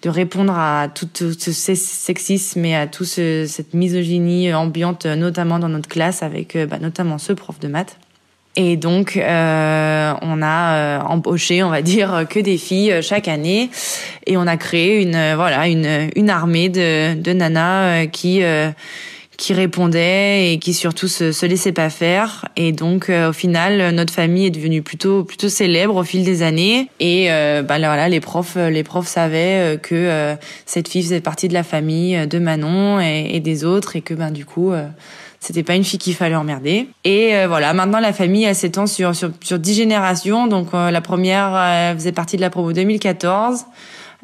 [0.04, 5.90] de répondre à tout, ce sexisme et à toute cette misogynie ambiante, notamment dans notre
[5.90, 7.98] classe, avec ben, notamment ce prof de maths.
[8.58, 13.28] Et donc, euh, on a euh, embauché, on va dire, que des filles euh, chaque
[13.28, 13.70] année,
[14.26, 18.42] et on a créé une euh, voilà une une armée de de nanas qui
[19.38, 22.46] qui répondaient et qui surtout se, se laissaient pas faire.
[22.56, 26.88] Et donc, au final, notre famille est devenue plutôt plutôt célèbre au fil des années.
[27.02, 31.64] Et bah voilà, les profs les profs savaient que cette fille faisait partie de la
[31.64, 34.72] famille de Manon et, et des autres, et que ben du coup
[35.46, 36.88] c'était pas une fille qu'il fallait emmerder.
[37.04, 40.48] Et euh, voilà, maintenant la famille elle s'étend sur sur sur dix générations.
[40.48, 43.66] Donc euh, la première elle faisait partie de la promo 2014.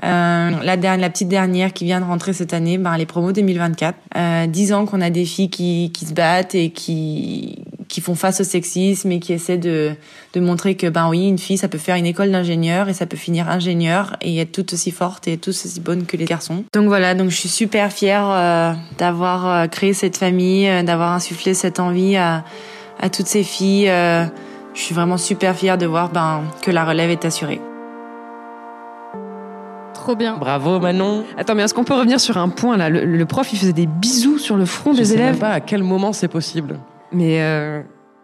[0.04, 3.96] Euh, la, dernière, la petite dernière qui vient de rentrer cette année, les promos 2024.
[4.18, 8.16] Euh, 10 ans qu'on a des filles qui, qui se battent et qui, qui font
[8.16, 9.92] face au sexisme et qui essaient de,
[10.34, 13.06] de montrer que, ben oui, une fille, ça peut faire une école d'ingénieur et ça
[13.06, 16.64] peut finir ingénieur et être tout aussi forte et tout aussi bonne que les garçons.
[16.74, 21.12] Donc voilà, donc je suis super fière euh, d'avoir euh, créé cette famille, euh, d'avoir
[21.12, 22.46] insufflé cette envie à,
[23.02, 23.88] à toutes ces filles.
[23.88, 27.60] je suis vraiment super fière de voir ben, que la relève est assurée.
[29.94, 30.38] Trop bien.
[30.38, 31.26] Bravo Manon.
[31.38, 32.90] Attends, mais est-ce qu'on peut revenir sur un point là?
[32.90, 35.32] Le, prof, il faisait des bisous sur le front Je des sais élèves?
[35.32, 36.80] Même pas à quel moment c'est possible.
[37.12, 37.82] Mais euh...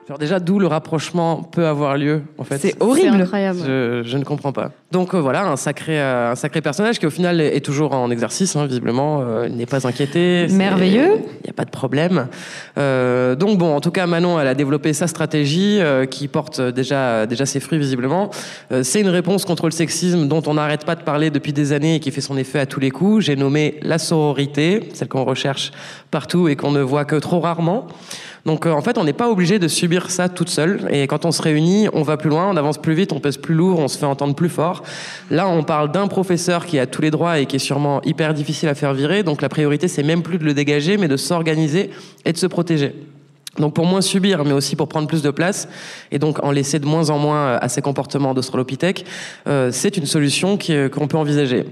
[0.10, 2.60] Alors déjà, d'où le rapprochement peut avoir lieu, en fait.
[2.60, 3.22] C'est horrible.
[3.22, 3.60] incroyable.
[3.66, 4.72] Je, je, ne comprends pas.
[4.94, 7.92] Donc euh, voilà, un sacré, euh, un sacré personnage qui au final est, est toujours
[7.94, 9.20] en exercice, hein, visiblement.
[9.22, 10.48] Euh, il n'est pas inquiété.
[10.50, 11.16] Merveilleux.
[11.42, 12.28] Il n'y a pas de problème.
[12.78, 16.62] Euh, donc bon, en tout cas, Manon, elle a développé sa stratégie euh, qui porte
[16.62, 18.30] déjà, déjà ses fruits, visiblement.
[18.84, 21.96] C'est une réponse contre le sexisme dont on n'arrête pas de parler depuis des années
[21.96, 23.26] et qui fait son effet à tous les coups.
[23.26, 25.74] J'ai nommé la sororité, celle qu'on recherche
[26.12, 27.88] partout et qu'on ne voit que trop rarement.
[28.48, 30.88] Donc euh, en fait, on n'est pas obligé de subir ça toute seule.
[30.90, 33.36] Et quand on se réunit, on va plus loin, on avance plus vite, on pèse
[33.36, 34.84] plus lourd, on se fait entendre plus fort.
[35.30, 38.34] Là, on parle d'un professeur qui a tous les droits et qui est sûrement hyper
[38.34, 39.24] difficile à faire virer.
[39.24, 41.90] Donc la priorité, c'est même plus de le dégager, mais de s'organiser
[42.24, 42.96] et de se protéger.
[43.60, 45.68] Donc pour moins subir, mais aussi pour prendre plus de place,
[46.12, 49.04] et donc en laisser de moins en moins à ces comportements d'Australopithèque,
[49.48, 51.66] euh, c'est une solution qu'on peut envisager.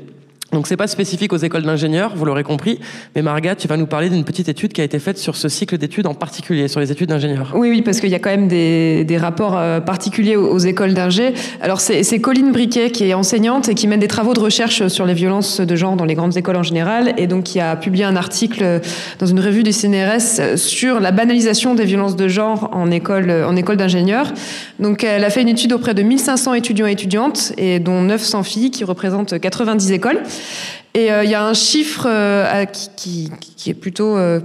[0.55, 2.79] Donc c'est pas spécifique aux écoles d'ingénieurs, vous l'aurez compris,
[3.13, 5.49] mais Marga, tu vas nous parler d'une petite étude qui a été faite sur ce
[5.49, 7.51] cycle d'études en particulier, sur les études d'ingénieurs.
[7.57, 11.33] Oui, oui, parce qu'il y a quand même des, rapports euh, particuliers aux, écoles d'ingé.
[11.59, 15.05] Alors c'est Colline Briquet qui est enseignante et qui mène des travaux de recherche sur
[15.05, 18.05] les violences de genre dans les grandes écoles en général, et donc qui a publié
[18.05, 18.79] un article
[19.19, 23.57] dans une revue du CNRS sur la banalisation des violences de genre en école, en
[23.57, 24.31] école d'ingénieurs.
[24.79, 28.43] Donc elle a fait une étude auprès de 1500 étudiants et étudiantes, et dont 900
[28.43, 30.21] filles qui représentent 90 écoles.
[30.93, 33.29] Et il euh, y a un chiffre euh, qui,
[33.67, 34.39] est plutôt euh,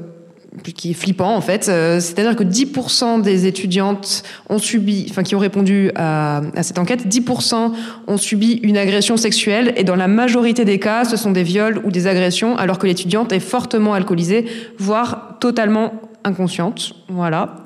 [0.75, 1.65] qui flippant en fait.
[1.65, 7.07] C'est-à-dire que 10% des étudiantes ont subi, enfin qui ont répondu à, à cette enquête,
[7.07, 7.73] 10%
[8.09, 11.81] ont subi une agression sexuelle et dans la majorité des cas, ce sont des viols
[11.85, 15.93] ou des agressions, alors que l'étudiante est fortement alcoolisée, voire totalement
[16.25, 16.95] inconsciente.
[17.09, 17.63] Voilà.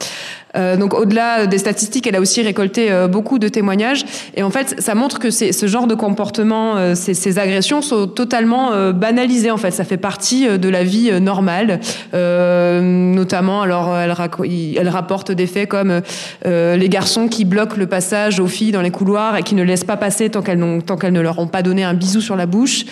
[0.57, 4.05] Euh, donc au-delà des statistiques, elle a aussi récolté euh, beaucoup de témoignages.
[4.35, 8.07] Et en fait, ça montre que ce genre de comportement, euh, ces, ces, agressions sont
[8.07, 9.51] totalement euh, banalisées.
[9.51, 11.81] En fait, ça fait partie de la vie normale.
[12.13, 14.15] notamment, alors elle,
[14.77, 16.01] elle, rapporte des faits comme
[16.45, 19.85] les garçons qui bloquent le passage aux filles dans les couloirs et qui ne laissent
[19.85, 20.63] pas passer tant qu'elles
[21.01, 22.85] qu'elles ne leur ont pas donné un bisou sur la bouche,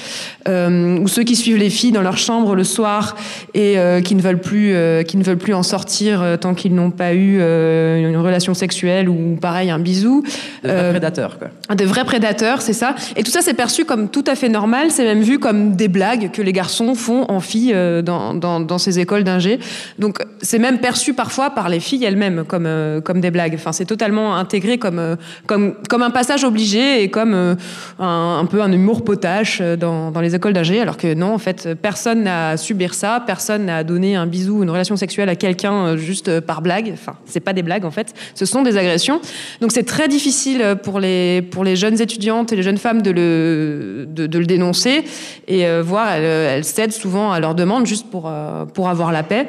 [0.49, 3.17] ou ceux qui suivent les filles dans leur chambre le soir
[3.55, 4.75] et qui ne veulent plus
[5.07, 9.09] qui ne veulent plus en sortir tant qu'ils n'ont pas eu euh, une relation sexuelle
[9.09, 10.23] ou pareil un bisou.
[10.63, 11.49] Des vrais euh, prédateurs quoi.
[11.75, 12.95] Des vrais prédateurs, c'est ça.
[13.17, 14.91] Et tout ça c'est perçu comme tout à fait normal.
[14.91, 18.61] C'est même vu comme des blagues que les garçons font en filles euh, dans, dans,
[18.61, 19.59] dans ces écoles d'ingé.
[19.99, 22.69] Donc c'est même perçu parfois par les filles elles-mêmes comme
[23.05, 23.55] comme des blagues.
[23.55, 28.63] Enfin c'est totalement intégré comme comme comme un passage obligé et comme un, un peu
[28.63, 30.81] un humour potache dans, dans les écoles d'ingé.
[30.81, 34.27] Alors que non en fait personne n'a à subir ça, personne n'a à donner un
[34.27, 36.91] bisou, une relation sexuelle à quelqu'un juste par blague.
[36.93, 39.21] Enfin c'est pas des blagues en fait, ce sont des agressions.
[39.61, 43.11] Donc c'est très difficile pour les, pour les jeunes étudiantes et les jeunes femmes de
[43.11, 45.05] le, de, le dénoncer
[45.49, 49.13] et euh, voir, elles, elles, cèdent souvent à leurs demandes juste pour, euh, pour avoir
[49.13, 49.49] la paix.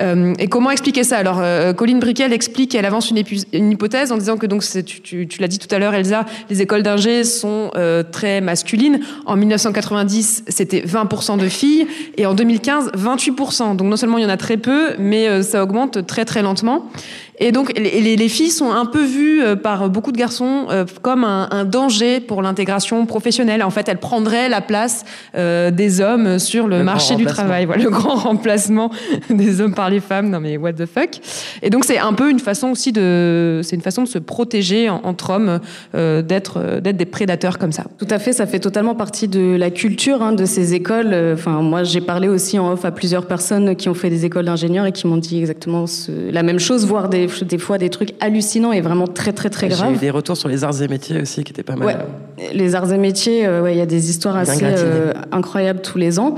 [0.00, 1.18] Euh, et comment expliquer ça?
[1.18, 5.26] Alors, euh, Colline Briquet, explique, elle avance une, hypothèse en disant que, donc, tu, tu,
[5.26, 9.00] tu l'as dit tout à l'heure, Elsa, les écoles d'ingé sont euh, très masculines.
[9.24, 13.76] En 1990, c'était 20% de filles, et en 2015, 28%.
[13.76, 16.42] Donc, non seulement il y en a très peu, mais euh, ça augmente très très
[16.42, 16.90] lentement.
[17.38, 20.84] Et donc, les, les, filles sont un peu vues euh, par beaucoup de garçons euh,
[21.02, 23.62] comme un, un, danger pour l'intégration professionnelle.
[23.62, 25.04] En fait, elles prendraient la place
[25.36, 27.66] euh, des hommes sur le, le marché du travail.
[27.66, 28.90] Voilà, le grand remplacement
[29.28, 30.30] des hommes par les femmes.
[30.30, 31.20] Non mais what the fuck
[31.62, 34.88] Et donc, c'est un peu une façon aussi de, c'est une façon de se protéger
[34.88, 35.60] en, entre hommes,
[35.94, 37.84] euh, d'être, d'être des prédateurs comme ça.
[37.98, 41.14] Tout à fait, ça fait totalement partie de la culture hein, de ces écoles.
[41.34, 44.46] Enfin, moi, j'ai parlé aussi en off à plusieurs personnes qui ont fait des écoles
[44.46, 47.90] d'ingénieurs et qui m'ont dit exactement ce, la même chose, voire des des, fois des
[47.90, 49.90] trucs hallucinants et vraiment très très très graves.
[49.90, 51.86] J'ai eu des retours sur les arts et métiers aussi qui étaient pas mal.
[51.86, 52.52] Ouais.
[52.54, 55.98] Les arts et métiers, euh, ouais, il y a des histoires assez euh, incroyables tous
[55.98, 56.34] les ans.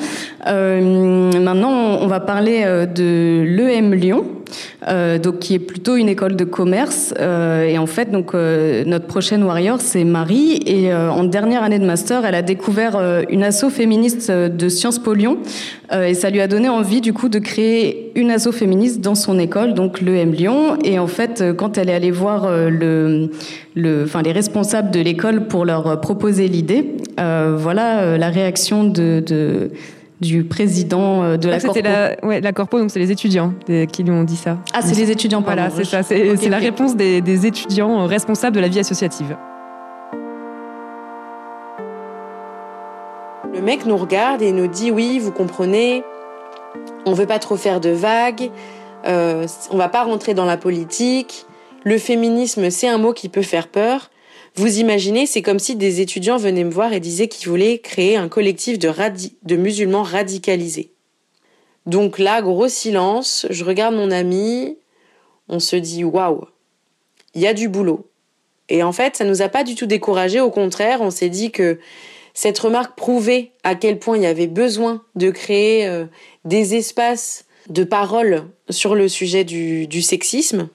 [0.47, 4.25] Euh, maintenant, on va parler euh, de l'EM Lyon.
[4.87, 7.13] Euh, donc qui est plutôt une école de commerce.
[7.19, 10.61] Euh, et en fait, donc euh, notre prochaine warrior, c'est Marie.
[10.67, 15.15] Et en dernière année de master, elle a découvert une asso féministe de Sciences Po
[15.15, 15.39] Lyon.
[15.93, 19.39] et ça lui a donné envie du coup de créer une asso féministe dans son
[19.39, 20.79] école, donc l'EM Lyon.
[20.85, 23.31] Et en fait, quand elle est allée voir le,
[23.75, 29.71] le, enfin les responsables de l'école pour leur proposer l'idée, voilà la réaction de, de
[30.21, 31.81] du président euh, de ah, la Corpo.
[31.83, 33.55] La, ouais, la Corpo, donc c'est les étudiants
[33.93, 34.59] qui lui ont dit ça.
[34.73, 35.63] Ah, c'est les étudiants, pardon.
[35.69, 36.03] Voilà, c'est ça.
[36.03, 39.37] C'est okay, la réponse des, des, étudiants responsables de la vie associative.
[43.55, 46.05] Le mec nous regarde et nous dit oui, vous comprenez,
[47.07, 48.51] on veut pas trop faire de vagues,
[49.07, 51.47] euh, on va pas rentrer dans la politique.
[51.85, 54.11] Le féminisme, c'est un mot qui peut faire peur.
[54.59, 58.17] Vous imaginez, c'est comme si des étudiants venaient me voir et disaient qu'ils voulaient créer
[58.17, 60.91] un collectif de, musulmans radicalisés.
[61.87, 64.77] Donc là, gros silence, je regarde mon ami,
[65.49, 66.41] on se dit waouh,
[67.37, 68.11] il y a du boulot.
[68.69, 71.53] Et en fait, ça nous a pas du tout découragé, au contraire, on s'est dit
[71.53, 71.79] que
[72.35, 76.07] cette remarque prouvait à quel point il y avait besoin de créer euh,
[76.45, 80.69] des espaces de parole sur le sujet du sexisme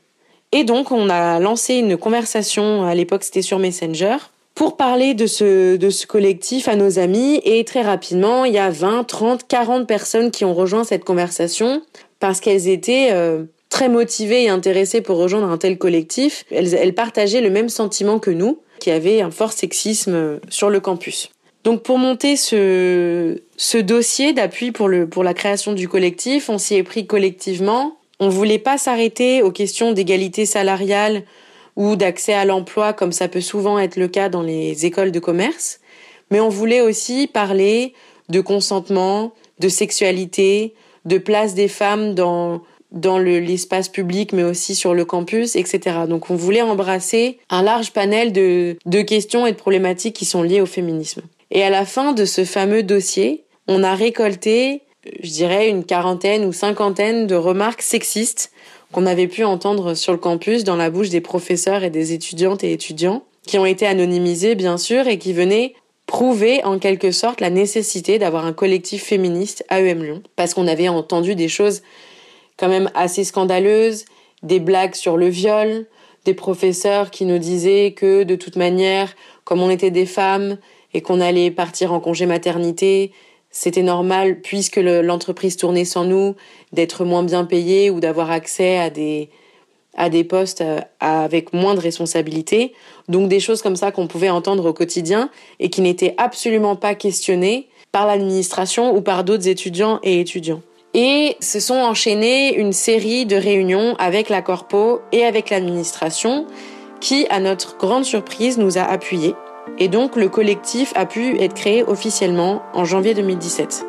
[0.54, 4.18] et donc, on a lancé une conversation, à l'époque c'était sur Messenger,
[4.54, 7.42] pour parler de ce, de ce collectif à nos amis.
[7.44, 11.82] Et très rapidement, il y a 20, 30, 40 personnes qui ont rejoint cette conversation
[12.20, 16.46] parce qu'elles étaient euh, très motivées et intéressées pour rejoindre un tel collectif.
[16.52, 20.80] Elles, elles partageaient le même sentiment que nous, qui avait un fort sexisme sur le
[20.80, 21.32] campus.
[21.63, 26.76] Donc pour monter ce, ce dossier d'appui pour, pour la création du collectif, on s'y
[26.76, 31.24] est pris collectivement on voulait pas s'arrêter aux questions d'égalité salariale
[31.76, 35.20] ou d'accès à l'emploi comme ça peut souvent être le cas dans les écoles de
[35.20, 35.80] commerce,
[36.32, 37.94] mais on voulait aussi parler
[38.30, 40.74] de consentement, de sexualité,
[41.06, 46.02] de place des femmes dans dans l'espace public, mais aussi sur le campus, etc.
[46.08, 50.44] Donc on voulait embrasser un large panel de, de questions et de problématiques qui sont
[50.44, 51.24] liées au féminisme.
[51.50, 56.46] Et à la fin de ce fameux dossier, on a récolté je dirais, une quarantaine
[56.46, 58.52] ou cinquantaine de remarques sexistes
[58.92, 62.63] qu'on avait pu entendre sur le campus dans la bouche des professeurs et des étudiantes
[62.63, 65.74] et étudiants, qui ont été anonymisés bien sûr et qui venaient
[66.06, 70.68] prouver en quelque sorte la nécessité d'avoir un collectif féministe à EM Lyon, parce qu'on
[70.68, 71.82] avait entendu des choses
[72.58, 74.06] quand même assez scandaleuses,
[74.44, 75.88] des blagues sur le viol,
[76.26, 80.58] des professeurs qui nous disaient que de toute manière, comme on était des femmes
[80.94, 83.12] et qu'on allait partir en congé maternité,
[83.54, 86.36] c'était normal, puisque l'entreprise tournait sans nous,
[86.74, 89.30] d'être moins bien payé ou d'avoir accès à des,
[89.96, 92.74] à des postes euh, avec moins de responsabilités.
[93.08, 96.96] Donc des choses comme ça qu'on pouvait entendre au quotidien et qui n'étaient absolument pas
[96.96, 100.62] questionnées par l'administration ou par d'autres étudiants et étudiants.
[100.96, 106.48] Et se sont enchaînées une série de réunions avec la corpo et avec l'administration
[107.00, 109.36] qui, à notre grande surprise, nous a appuyés.
[109.78, 113.86] Et donc le collectif a pu être créé officiellement en janvier 2017.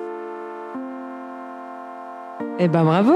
[2.58, 3.14] Eh ben bravo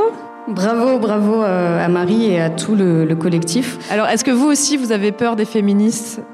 [0.48, 3.78] Bravo, bravo euh, à Marie et à tout le, collectif.
[3.90, 6.20] Alors, est-ce que vous aussi, vous avez peur des féministes?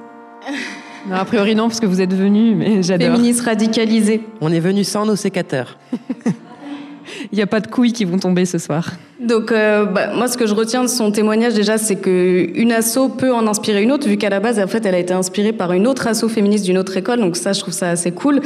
[1.06, 3.08] Non, A priori non, parce que vous êtes venus, mais j'adore.
[3.08, 4.26] Féministes radicalisées.
[4.40, 5.76] On est venus sans nos sécateurs.
[7.30, 8.88] Il n'y a pas de couilles qui vont tomber ce soir.
[9.20, 12.72] Donc, euh, bah, moi, ce que je retiens de son témoignage déjà, c'est que une
[12.72, 15.14] asso peut en inspirer une autre, vu qu'à la base, en fait, elle a été
[15.14, 17.20] inspirée par une autre asso féministe d'une autre école.
[17.20, 18.40] Donc ça, je trouve ça assez cool.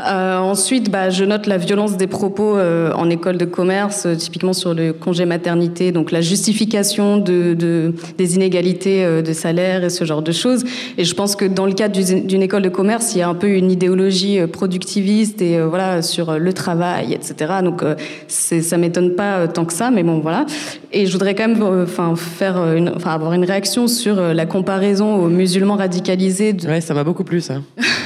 [0.00, 4.54] Euh, ensuite, bah, je note la violence des propos euh, en école de commerce, typiquement
[4.54, 10.04] sur le congé maternité, donc la justification de, de des inégalités de salaire et ce
[10.04, 10.64] genre de choses.
[10.96, 13.34] Et je pense que dans le cadre d'une école de commerce, il y a un
[13.34, 17.56] peu une idéologie productiviste et voilà sur le travail, etc.
[17.62, 17.82] Donc
[18.28, 20.46] ça m'étonne pas tant que ça, mais bon voilà.
[20.92, 24.18] Et je voudrais quand même, euh, enfin, faire, euh, une, enfin, avoir une réaction sur
[24.18, 26.52] euh, la comparaison aux musulmans radicalisés.
[26.52, 26.66] De...
[26.66, 27.56] Ouais, ça m'a beaucoup plu ça.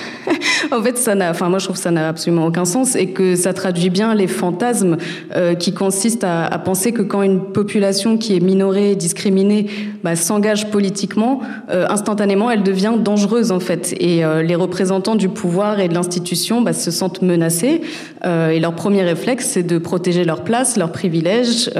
[0.72, 3.08] en fait, ça n'a, enfin, moi, je trouve que ça n'a absolument aucun sens et
[3.08, 4.96] que ça traduit bien les fantasmes
[5.36, 9.66] euh, qui consistent à, penser que quand une population qui est minorée, discriminée,
[10.04, 13.94] bah, s'engage politiquement, euh, instantanément, elle devient dangereuse en fait.
[13.98, 17.82] Et euh, les représentants du pouvoir et de l'institution bah, se sentent menacés.
[18.22, 21.70] Et leur premier réflexe, c'est de protéger leur place, leurs privilèges.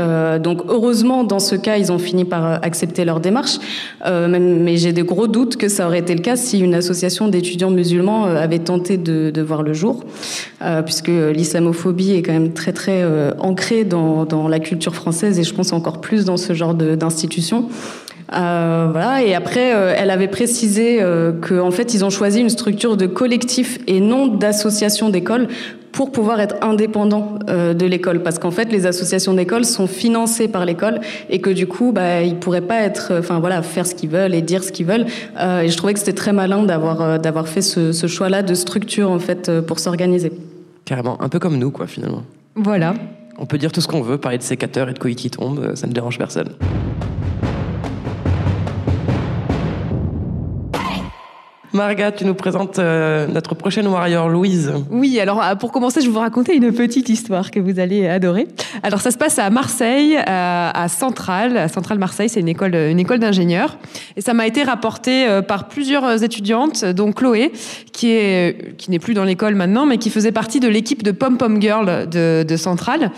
[0.43, 3.59] Donc, heureusement, dans ce cas, ils ont fini par accepter leur démarche.
[4.07, 7.71] mais j'ai des gros doutes que ça aurait été le cas si une association d'étudiants
[7.71, 10.05] musulmans avait de, voir le jour,
[10.63, 15.39] euh, puisque l'islamophobie est quand même très très euh, ancrée dans, dans, la culture française
[15.39, 17.69] et je pense encore plus dans ce genre d'institutions.
[18.33, 19.23] Euh, voilà.
[19.23, 21.01] Et après, euh, elle avait précisé
[21.47, 25.49] qu'en fait, ils ont choisi une structure de collectif et non d'association d'école
[25.93, 28.23] pour pouvoir être indépendant euh, de l'école.
[28.23, 32.23] Parce qu'en fait les associations d'école sont financées par l'école et que du coup bah
[32.23, 35.07] ils pourraient pas être enfin voilà faire ce qu'ils veulent et dire ce qu'ils veulent.
[35.39, 38.29] Euh, et je trouvais que c'était très malin d'avoir euh, d'avoir fait ce, ce choix
[38.29, 40.33] là de structure en fait euh, pour s'organiser.
[40.85, 41.21] Carrément.
[41.23, 42.23] Un peu comme nous quoi finalement.
[42.55, 42.95] Voilà.
[43.39, 45.75] On peut dire tout ce qu'on veut parler de sécateurs et de couilles qui tombent
[45.75, 46.51] ça ne dérange personne
[51.73, 54.73] Marga, tu nous présentes euh, notre prochaine warrior, Louise.
[54.91, 58.09] Oui, alors euh, pour commencer, je vais vous raconter une petite histoire que vous allez
[58.09, 58.49] adorer.
[58.83, 61.71] Alors ça se passe à Marseille, à, à Centrale.
[61.71, 63.79] Centrale Marseille, c'est une école, une école d'ingénieurs.
[64.17, 67.53] Et ça m'a été rapporté euh, par plusieurs étudiantes, dont Chloé,
[67.93, 71.13] qui est qui n'est plus dans l'école maintenant, mais qui faisait partie de l'équipe de
[71.13, 73.13] Pom Pom Girl de Centrale.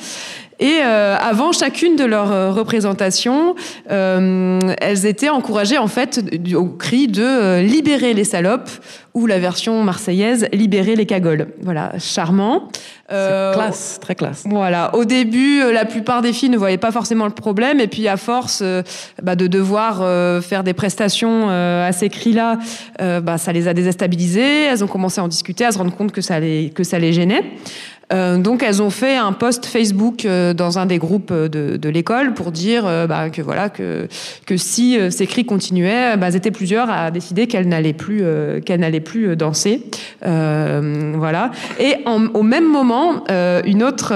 [0.58, 3.54] Et euh, avant chacune de leurs euh, représentations,
[3.90, 6.20] euh, elles étaient encouragées en fait
[6.54, 8.70] au cri de euh, libérer les salopes
[9.14, 11.48] ou la version marseillaise libérer les cagoles.
[11.62, 12.68] Voilà, charmant.
[13.10, 14.44] Euh, classe, très classe.
[14.46, 14.94] Voilà.
[14.94, 18.16] Au début, la plupart des filles ne voyaient pas forcément le problème, et puis à
[18.16, 18.62] force
[19.22, 22.58] bah, de devoir euh, faire des prestations à ces cris-là,
[22.98, 24.64] bah, ça les a déstabilisées.
[24.64, 26.98] Elles ont commencé à en discuter, à se rendre compte que ça les que ça
[26.98, 27.44] les gênait.
[28.12, 31.88] Euh, donc elles ont fait un post Facebook euh, dans un des groupes de, de
[31.88, 34.08] l'école pour dire euh, bah, que voilà que
[34.46, 38.22] que si ces cris continuaient, bah, elles étaient plusieurs à décider qu'elles n'allaient plus
[38.64, 39.82] qu'elles n'allaient plus danser.
[40.22, 41.50] voilà.
[41.78, 43.24] Et en, au même moment,
[43.64, 44.12] une autre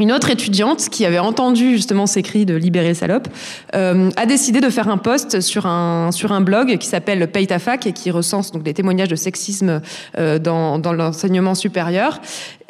[0.00, 3.28] une autre étudiante qui avait entendu justement ces cris de libérer salope
[3.74, 7.46] euh, a décidé de faire un post sur un sur un blog qui s'appelle Paye
[7.46, 9.82] ta fac et qui recense donc des témoignages de sexisme
[10.18, 12.20] euh, dans dans l'enseignement supérieur.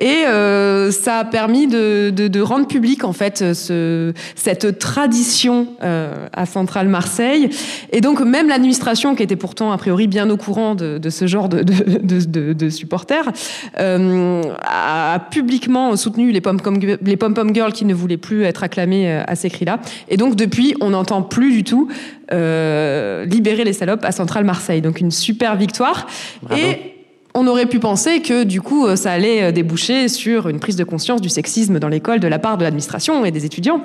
[0.03, 6.47] Et euh, ça a permis de, de, rendre public en fait ce cette tradition à
[6.47, 7.51] Centrale Marseille.
[7.93, 11.27] Et donc même l'administration qui était pourtant a priori bien au courant de, de ce
[11.27, 13.31] genre de de, de, supporters
[13.77, 19.09] a publiquement soutenu les pommes comme les pom-pom girls qui ne voulaient plus être acclamées
[19.12, 19.78] à ces cris-là.
[20.09, 21.88] Et donc depuis, on n'entend plus du tout
[22.33, 24.80] euh, libérer les salopes à Centrale Marseille.
[24.80, 26.09] Donc une super victoire.
[26.42, 26.61] Bravo.
[26.61, 26.96] Et
[27.35, 31.20] on aurait pu penser que du coup, ça allait déboucher sur une prise de conscience
[31.20, 33.85] du sexisme dans l'école de la part de l'administration et des étudiants.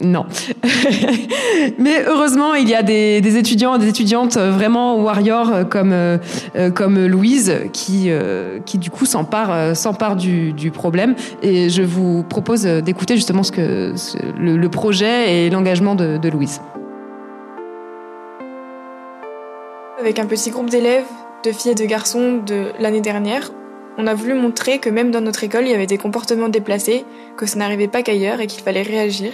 [0.00, 0.26] Non.
[1.78, 6.18] Mais heureusement, il y a des, étudiants, des étudiantes vraiment warriors comme euh,
[6.72, 11.16] comme Louise qui euh, qui du coup s'empare s'empare du, du problème.
[11.42, 13.94] Et je vous propose d'écouter justement ce que
[14.38, 16.60] le, le, projet et l'engagement de, de Louise.
[20.00, 21.06] Avec un petit groupe d'élèves,
[21.44, 23.50] de filles et de garçons de l'année dernière,
[23.96, 27.04] on a voulu montrer que même dans notre école, il y avait des comportements déplacés,
[27.36, 29.32] que ça n'arrivait pas qu'ailleurs et qu'il fallait réagir.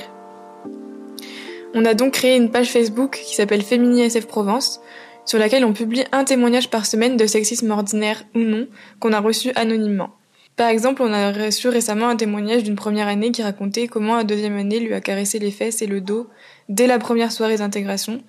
[1.77, 4.81] On a donc créé une page Facebook qui s'appelle Fémini SF Provence,
[5.25, 8.69] sur laquelle on publie un témoignage par semaine de sexisme ordinaire ou non
[9.01, 10.11] qu'on a reçu anonymement.
[10.55, 14.23] Par exemple, on a reçu récemment un témoignage d'une première année qui racontait comment un
[14.23, 16.29] deuxième année lui a caressé les fesses et le dos
[16.69, 18.23] dès la première soirée d'intégration.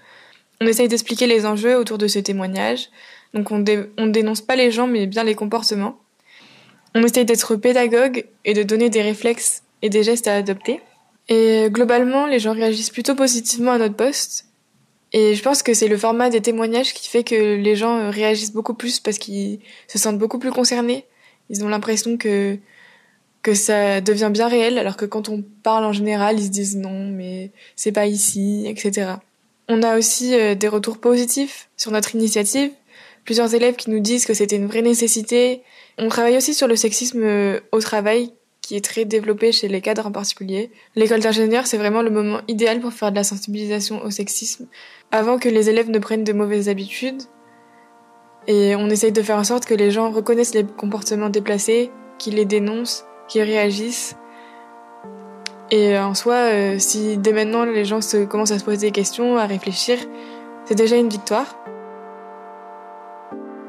[0.60, 2.89] On essaye d'expliquer les enjeux autour de ce témoignage,
[3.36, 3.64] donc on,
[4.00, 6.00] on dénonce pas les gens mais bien les comportements.
[6.96, 10.80] On essaye d'être pédagogue et de donner des réflexes et des gestes à adopter.
[11.28, 14.45] Et globalement, les gens réagissent plutôt positivement à notre poste.
[15.13, 18.53] Et je pense que c'est le format des témoignages qui fait que les gens réagissent
[18.53, 21.05] beaucoup plus parce qu'ils se sentent beaucoup plus concernés.
[21.49, 22.57] Ils ont l'impression que
[23.45, 26.78] que ça devient bien réel, alors que quand on parle en général, ils se disent
[26.78, 29.17] non, mais c'est pas ici, etc.
[29.69, 32.71] On a aussi euh, des retours positifs sur notre initiative.
[33.23, 35.61] Plusieurs élèves qui nous disent que c'était une vraie nécessité,
[35.99, 38.34] on travaille aussi sur le sexisme euh, au travail
[38.66, 40.72] qui est très développé chez les cadres en particulier.
[40.95, 44.68] L'école d'ingénieur, c'est vraiment le moment idéal pour faire de la sensibilisation au sexisme
[45.11, 47.22] avant que les élèves ne prennent de mauvaises habitudes.
[48.47, 52.36] Et on essaye de faire en sorte que les gens reconnaissent les comportements déplacés, qu'ils
[52.36, 54.16] les dénoncent, qu'ils réagissent.
[55.70, 59.38] Et en soi, euh, si dès maintenant les gens commencent à se poser des questions,
[59.38, 59.99] à réfléchir,
[60.66, 61.55] c'est déjà une victoire.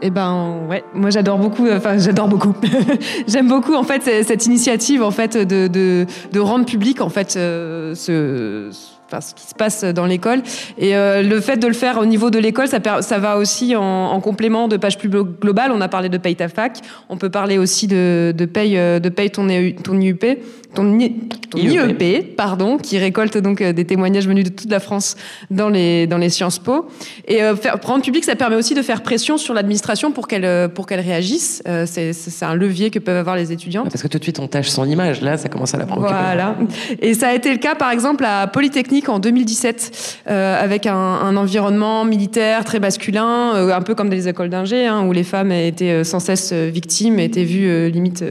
[0.03, 1.67] Eh ben ouais, moi j'adore beaucoup.
[1.71, 2.55] Enfin j'adore beaucoup.
[3.27, 7.37] J'aime beaucoup en fait cette initiative en fait de de, de rendre public en fait
[7.37, 8.71] euh, ce
[9.07, 10.43] Enfin, ce qui se passe dans l'école.
[10.79, 13.77] Et euh, le fait de le faire au niveau de l'école, ça, ça va aussi
[13.77, 15.71] en, en, complément de pages plus globales.
[15.73, 16.79] On a parlé de Paye ta fac.
[17.09, 19.47] On peut parler aussi de, de Paye, euh, de paye ton,
[19.85, 20.25] ton IUP
[20.77, 20.99] ton,
[21.57, 25.17] IEP, pardon, qui récolte donc euh, des témoignages venus de toute la France
[25.51, 26.87] dans les, dans les Sciences Po.
[27.27, 30.45] Et euh, faire, prendre public, ça permet aussi de faire pression sur l'administration pour qu'elle
[30.45, 31.63] euh, pour qu'elle réagisse.
[31.67, 33.85] Euh, c'est un levier que peuvent avoir les étudiants.
[33.85, 35.23] Parce que tout de suite, on tâche son image.
[35.23, 36.13] Là, ça commence à la provoquer.
[36.13, 36.57] Voilà.
[37.01, 41.37] Et ça a été le cas, par exemple, à Polytechnique en 2017, euh, avec un,
[41.37, 45.53] environnement militaire très masculin, un peu comme dans les écoles d'ingé, hein, où les femmes
[45.53, 48.25] étaient sans cesse victimes, étaient vues limite,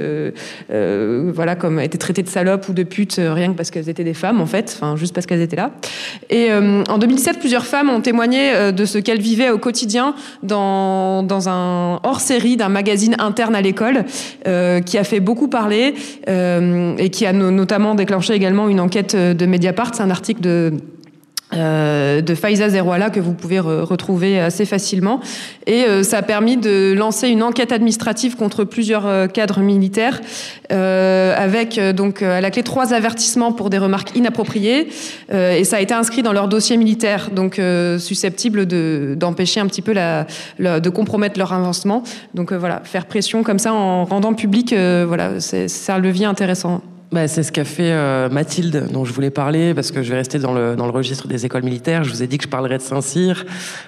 [0.70, 4.04] voilà, comme étaient traitées de salopes ou de putes euh, rien que parce qu'elles étaient
[4.04, 5.72] des femmes en fait, enfin juste parce qu'elles étaient là.
[6.30, 10.16] Et euh, en 2017, plusieurs femmes ont témoigné euh, de ce qu'elles vivaient au quotidien
[10.44, 14.06] dans, dans un hors-série d'un magazine interne à l'école
[14.48, 15.96] euh, qui a fait beaucoup parler
[16.30, 19.94] euh, et qui a no notamment déclenché également une enquête de Mediapart.
[19.94, 20.55] C'est un article de
[21.54, 25.20] euh, de Faiza Zerouala que vous pouvez re retrouver assez facilement.
[25.68, 30.22] Et euh, ça a permis de lancer une enquête administrative contre plusieurs euh, cadres militaires,
[30.72, 34.88] avec donc à la clé trois avertissements pour des remarques inappropriées.
[35.32, 37.62] et ça a été inscrit dans leur dossier militaire, donc
[38.00, 38.66] susceptible
[39.16, 40.26] d'empêcher un petit peu la,
[40.60, 42.02] de compromettre leur avancement.
[42.34, 46.82] Donc voilà, faire pression comme ça en rendant public, voilà, c'est un levier intéressant.
[47.12, 50.18] Bah, c'est ce qu'a fait euh, Mathilde, dont je voulais parler, parce que je vais
[50.18, 52.04] rester dans le, dans le registre des écoles militaires.
[52.04, 53.46] Je vous ai dit que je parlerais de Saint-Cyr.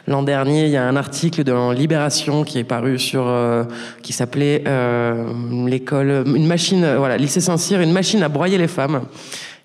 [0.08, 3.64] L'an dernier, il y a un article dans Libération qui est paru sur, euh,
[4.04, 5.26] qui s'appelait euh,
[5.66, 9.02] l'école, une machine, voilà, lycée Saint-Cyr, une machine à broyer les femmes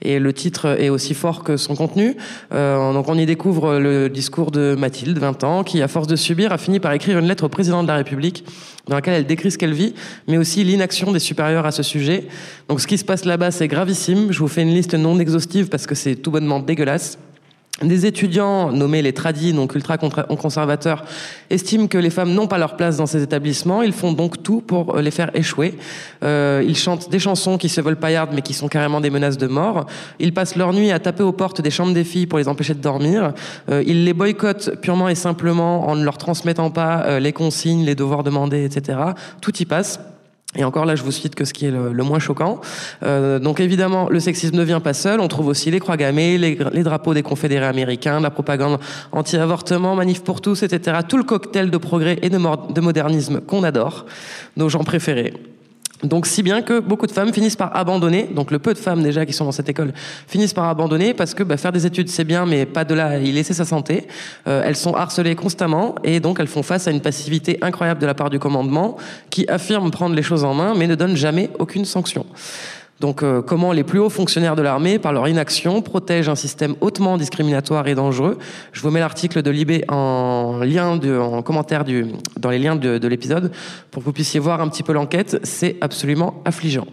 [0.03, 2.17] et le titre est aussi fort que son contenu.
[2.53, 6.17] Euh, donc on y découvre le discours de Mathilde, 20 ans, qui, à force de
[6.17, 8.45] subir, a fini par écrire une lettre au président de la République
[8.89, 9.95] dans laquelle elle décrit ce qu'elle vit,
[10.27, 12.27] mais aussi l'inaction des supérieurs à ce sujet.
[12.69, 14.33] Donc ce qui se passe là-bas, c'est gravissime.
[14.33, 17.19] Je vous fais une liste non exhaustive parce que c'est tout bonnement dégueulasse.
[17.81, 21.05] Des étudiants nommés les tradis, donc ultra conservateurs,
[21.49, 23.83] estiment que les femmes n'ont pas leur place dans ces établissements.
[23.83, 25.75] Ils font donc tout pour les faire échouer.
[26.23, 29.39] Euh, ils chantent des chansons qui se veulent paillardes mais qui sont carrément des menaces
[29.39, 29.87] de mort.
[30.21, 32.75] Ils passent leur nuit à taper aux portes des chambres des filles pour les empêcher
[32.75, 33.33] de dormir.
[33.71, 37.85] Euh, ils les boycottent purement et simplement en ne leur transmettant pas euh, les consignes,
[37.85, 38.99] les devoirs demandés, etc.
[39.41, 39.99] Tout y passe.
[40.55, 42.61] Et encore là, je vous cite que ce qui est le, moins choquant.
[43.03, 45.21] Euh, donc évidemment, le sexisme ne vient pas seul.
[45.21, 48.79] On trouve aussi les croix gammées, les, les drapeaux des confédérés américains, la propagande
[49.13, 50.99] anti-avortement, manif pour tous, etc.
[51.09, 52.39] Tout le cocktail de progrès et de,
[52.73, 54.05] de modernisme qu'on adore,
[54.57, 55.33] nos gens préférés.
[56.03, 59.03] Donc si bien que beaucoup de femmes finissent par abandonner, donc le peu de femmes
[59.03, 59.93] déjà qui sont dans cette école
[60.27, 63.19] finissent par abandonner parce que bah, faire des études c'est bien mais pas de là
[63.19, 64.09] y laisser sa santé.
[64.49, 68.07] Euh, elles sont harcelées constamment et donc elles font face à une passivité incroyable de
[68.07, 68.97] la part du commandement
[69.31, 72.27] qui affirme prendre les choses en main mais ne donne jamais aucune sanction.
[73.03, 76.77] Donc euh, comment les plus hauts fonctionnaires de l'armée, par leur inaction, protègent un système
[76.81, 78.39] hautement discriminatoire et dangereux.
[78.71, 81.85] Je vous mets l'article de Libé en lien, de, en commentaire
[82.37, 83.51] dans les liens de l'épisode
[83.91, 85.41] pour que vous puissiez voir un petit peu l'enquête.
[85.43, 86.87] C'est absolument affligeant.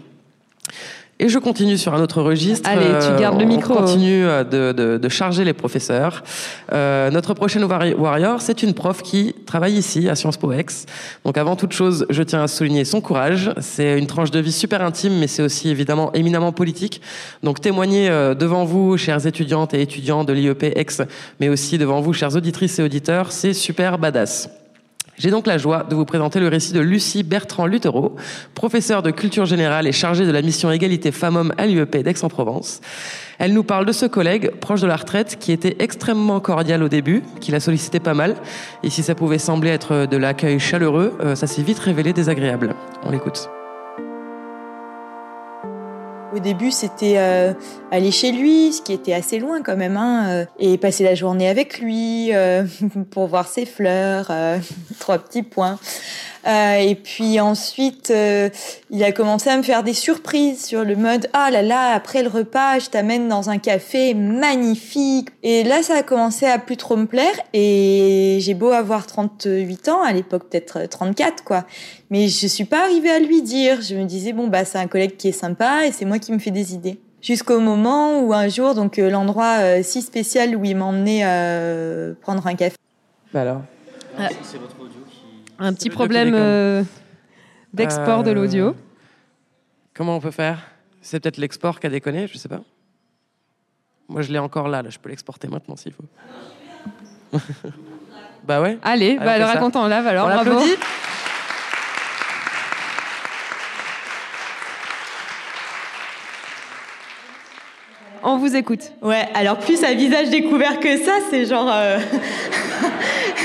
[1.22, 2.70] Et je continue sur un autre registre.
[2.70, 3.74] Allez, tu gardes le micro.
[3.74, 6.24] On continue euh, de, de, de charger les professeurs.
[6.72, 10.86] Euh, notre prochaine warrior, c'est une prof qui travaille ici à Sciences Po Ex.
[11.26, 13.52] Donc avant toute chose, je tiens à souligner son courage.
[13.60, 17.02] C'est une tranche de vie super intime, mais c'est aussi évidemment éminemment politique.
[17.44, 21.02] Donc témoigner euh, devant vous, chères étudiantes et étudiants de l'IEP Ex,
[21.42, 24.50] mais aussi devant vous, chères auditrices et auditeurs, c'est super badass.
[25.20, 28.16] J'ai donc la joie de vous présenter le récit de Lucie Bertrand-Luthereau,
[28.56, 32.80] professeure de culture générale et chargée de la mission égalité femmes-hommes à l'UEP d'Aix-en-Provence.
[33.38, 36.88] Elle nous parle de ce collègue proche de la retraite qui était extrêmement cordial au
[36.88, 38.36] début, qui l'a sollicité pas mal.
[38.82, 42.74] Et si ça pouvait sembler être de l'accueil chaleureux, euh, ça s'est vite révélé désagréable.
[43.04, 43.50] On l'écoute.
[46.32, 47.54] Au début, c'était euh,
[47.90, 51.16] aller chez lui, ce qui était assez loin quand même, hein, euh, et passer la
[51.16, 52.66] journée avec lui euh,
[53.12, 54.32] pour voir ses fleurs,
[55.00, 55.80] trois petits points.
[56.48, 58.14] Euh, et puis ensuite,
[58.90, 62.24] il a commencé à me faire des surprises sur le mode ah là là après
[62.24, 65.30] le repas, je t'amène dans un café magnifique.
[65.44, 67.36] Et là, ça a commencé à plus trop me plaire.
[67.54, 71.66] Et j'ai beau avoir 38 ans, à l'époque peut-être 34 quoi,
[72.10, 73.82] mais je suis pas arrivée à lui dire.
[73.82, 76.32] Je me disais bon bah c'est un collègue qui est sympa et c'est moi qui
[76.32, 77.00] me fais des idées.
[77.22, 81.22] Jusqu'au moment où un jour, donc euh, l'endroit euh, si spécial où il m'a emmené
[81.26, 82.78] euh, prendre un café.
[83.34, 83.62] Bah alors.
[84.18, 84.30] Ah.
[85.60, 86.84] Un petit problème euh,
[87.74, 88.76] d'export de l'audio.
[89.94, 90.60] Comment on peut faire?
[91.02, 92.62] C'est peut-être l'export qui a déconné, je sais pas.
[94.08, 94.90] Moi, je l'ai encore là, là.
[94.90, 96.06] je peux l'exporter maintenant s'il faut.
[98.46, 98.78] bah ouais.
[98.82, 100.28] Allez, bah alors raconte en live alors.
[100.28, 100.62] On bravo.
[108.24, 108.92] On vous écoute.
[109.02, 111.70] Ouais, alors plus à visage découvert que ça, c'est genre.
[111.72, 112.00] euh,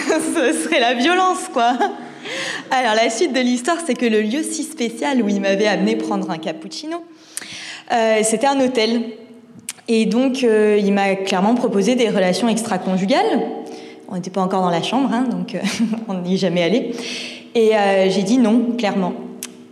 [0.07, 1.77] Ce serait la violence, quoi.
[2.77, 5.95] Alors, la suite de l'histoire, c'est que le lieu si spécial où il m'avait amené
[5.95, 7.05] prendre un cappuccino,
[7.93, 9.01] euh, c'était un hôtel.
[9.87, 13.43] Et donc, euh, il m'a clairement proposé des relations extra-conjugales.
[14.09, 15.61] On n'était pas encore dans la chambre, hein, donc euh,
[16.09, 16.91] on n'y est jamais allé.
[17.55, 17.70] Et
[18.09, 19.14] j'ai dit non, clairement.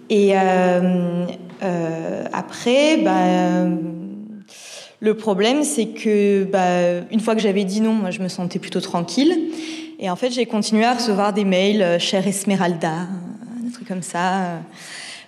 [0.09, 0.36] Et
[2.32, 3.66] après, bah,
[5.00, 8.61] le problème, c'est que bah, une fois que j'avais dit non, moi, je me sentais
[8.61, 9.50] plutôt tranquille.
[10.05, 13.86] Et en fait, j'ai continué à recevoir des mails, euh, chère Esmeralda, euh, des trucs
[13.86, 14.34] comme ça.
[14.34, 14.59] euh,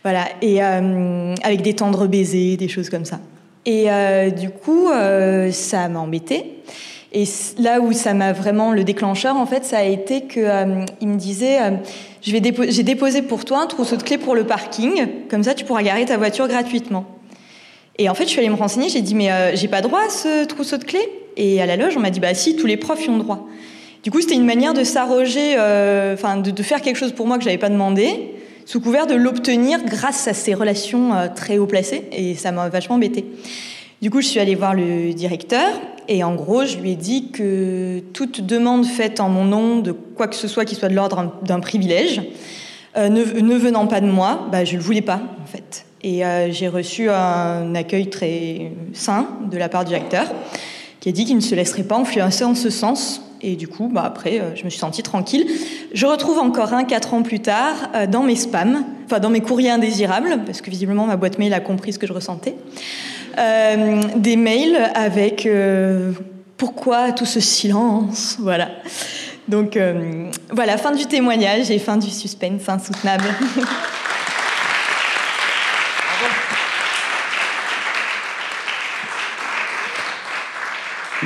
[0.02, 3.20] voilà, et avec des tendres baisers, des choses comme ça.
[3.64, 3.86] Et
[4.38, 4.88] du coup,
[5.50, 6.58] ça m'a embêtée.
[7.14, 7.24] Et
[7.58, 11.08] là où ça m'a vraiment le déclencheur, en fait, ça a été que euh, il
[11.08, 11.58] me disait,
[12.20, 15.82] j'ai déposé pour toi un trousseau de clés pour le parking, comme ça tu pourras
[15.82, 17.06] garer ta voiture gratuitement.
[17.96, 20.10] Et en fait, je suis allée me renseigner, j'ai dit mais j'ai pas droit à
[20.10, 21.08] ce trousseau de clés?
[21.38, 23.48] Et à la loge, on m'a dit bah si, tous les profs y ont droit.
[24.04, 27.26] Du coup, c'était une manière de s'arroger, euh, enfin de, de faire quelque chose pour
[27.26, 28.34] moi que j'avais pas demandé,
[28.66, 32.04] sous couvert de l'obtenir grâce à ces relations euh, très haut placées.
[32.12, 33.24] Et ça m'a vachement embêtée.
[34.02, 35.66] Du coup, je suis allée voir le directeur
[36.06, 39.92] et en gros, je lui ai dit que toute demande faite en mon nom de
[39.92, 42.20] quoi que ce soit qui soit de l'ordre d'un privilège,
[42.98, 45.86] euh, ne, ne venant pas de moi, bah, je le voulais pas en fait.
[46.02, 50.26] Et euh, j'ai reçu un accueil très sain de la part du directeur
[51.00, 53.22] qui a dit qu'il ne se laisserait pas influencer en ce sens.
[53.46, 55.46] Et du coup, bah, après, euh, je me suis sentie tranquille.
[55.92, 59.42] Je retrouve encore un quatre ans plus tard euh, dans mes spams, enfin dans mes
[59.42, 62.54] courriers indésirables, parce que visiblement ma boîte mail a compris ce que je ressentais,
[63.38, 65.46] euh, des mails avec
[66.56, 68.70] pourquoi tout ce silence, voilà.
[69.46, 69.78] Donc
[70.50, 73.24] voilà, fin du témoignage et fin du suspense insoutenable.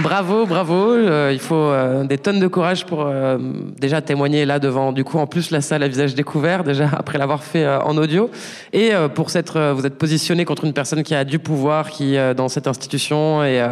[0.02, 0.92] Bravo, bravo.
[0.92, 3.36] Euh, il faut euh, des tonnes de courage pour euh,
[3.80, 7.18] déjà témoigner là devant, du coup, en plus la salle à visage découvert, déjà après
[7.18, 8.30] l'avoir fait euh, en audio.
[8.72, 11.90] Et euh, pour s'être, euh, vous êtes positionné contre une personne qui a du pouvoir,
[11.90, 13.66] qui dans cette institution et,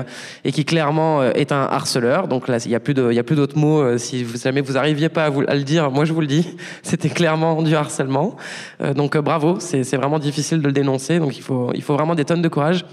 [0.45, 2.27] et qui clairement est un harceleur.
[2.27, 3.97] Donc là, il y a plus il y a plus d'autres mots.
[3.99, 6.27] si vous, jamais vous arriviez pas à, vous, à le dire, moi je vous le
[6.27, 8.37] dis, c'était clairement du harcèlement.
[8.95, 9.59] Donc bravo.
[9.61, 11.19] C'est vraiment difficile de le dénoncer.
[11.19, 12.85] Donc il faut, il faut vraiment des tonnes de courage.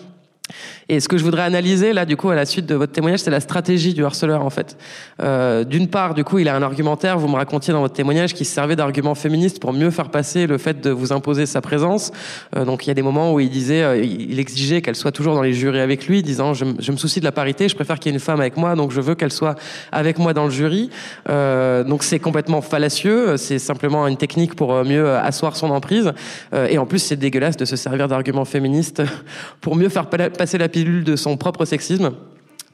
[0.89, 3.21] Et ce que je voudrais analyser là, du coup, à la suite de votre témoignage,
[3.21, 4.77] c'est la stratégie du harceleur en fait.
[5.21, 7.17] Euh, D'une part, du coup, il a un argumentaire.
[7.17, 10.57] Vous me racontiez dans votre témoignage qu'il servait d'argument féministe pour mieux faire passer le
[10.57, 12.11] fait de vous imposer sa présence.
[12.55, 15.13] Euh, donc il y a des moments où il disait, euh, il exigeait qu'elle soit
[15.13, 17.97] toujours dans les jurys avec lui, disant je, me soucie de la parité, je préfère
[17.97, 19.55] qu'il y ait une femme avec moi, donc je veux qu'elle soit
[19.91, 20.89] avec moi dans le jury.
[21.27, 23.37] Donc c'est complètement fallacieux.
[23.37, 26.11] C'est simplement une technique pour mieux asseoir son emprise.
[26.69, 29.01] Et en plus, c'est dégueulasse de se servir d'arguments féministes
[29.61, 30.07] pour mieux faire
[30.37, 32.11] passer la pilule de son propre sexisme.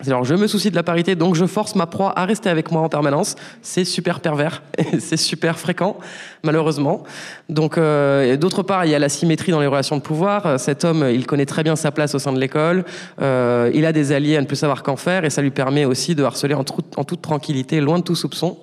[0.07, 2.72] Alors, je me soucie de la parité, donc je force ma proie à rester avec
[2.72, 3.36] moi en permanence.
[3.62, 4.64] C'est super pervers,
[4.99, 5.97] c'est super fréquent,
[6.41, 7.03] malheureusement.
[7.49, 10.57] Donc, euh, d'autre part, il y a la symétrie dans les relations de pouvoir.
[10.57, 12.86] Cet homme, il connaît très bien sa place au sein de l'école.
[13.22, 15.84] Euh, il a des alliés à ne plus savoir qu'en faire, et ça lui permet
[15.84, 18.57] aussi de harceler en toute tranquillité, loin de tout soupçon.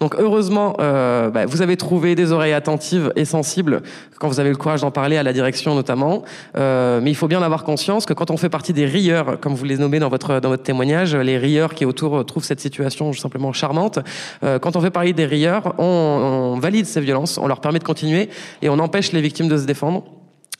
[0.00, 3.82] Donc heureusement, euh, bah, vous avez trouvé des oreilles attentives et sensibles
[4.18, 6.22] quand vous avez le courage d'en parler à la direction notamment.
[6.56, 9.54] Euh, mais il faut bien avoir conscience que quand on fait partie des rieurs, comme
[9.54, 13.12] vous les nommez dans votre dans votre témoignage, les rieurs qui autour trouvent cette situation
[13.12, 13.98] simplement charmante.
[14.44, 17.80] Euh, quand on fait partie des rieurs, on, on valide ces violences, on leur permet
[17.80, 18.28] de continuer
[18.62, 20.04] et on empêche les victimes de se défendre.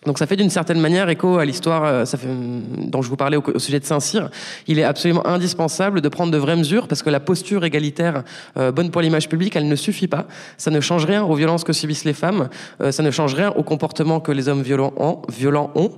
[0.09, 3.37] Donc ça fait d'une certaine manière écho à l'histoire euh, fait, dont je vous parlais
[3.37, 4.31] au, sujet de Saint-Cyr.
[4.67, 8.25] Il est absolument indispensable de prendre de vraies mesures parce que la posture égalitaire
[8.57, 10.27] euh, bonne pour l'image publique, elle ne suffit pas.
[10.57, 12.49] Ça ne change rien aux violences que subissent les femmes.
[12.81, 15.21] Euh, ça ne change rien au comportement que les hommes violents ont.
[15.29, 15.91] Violents ont.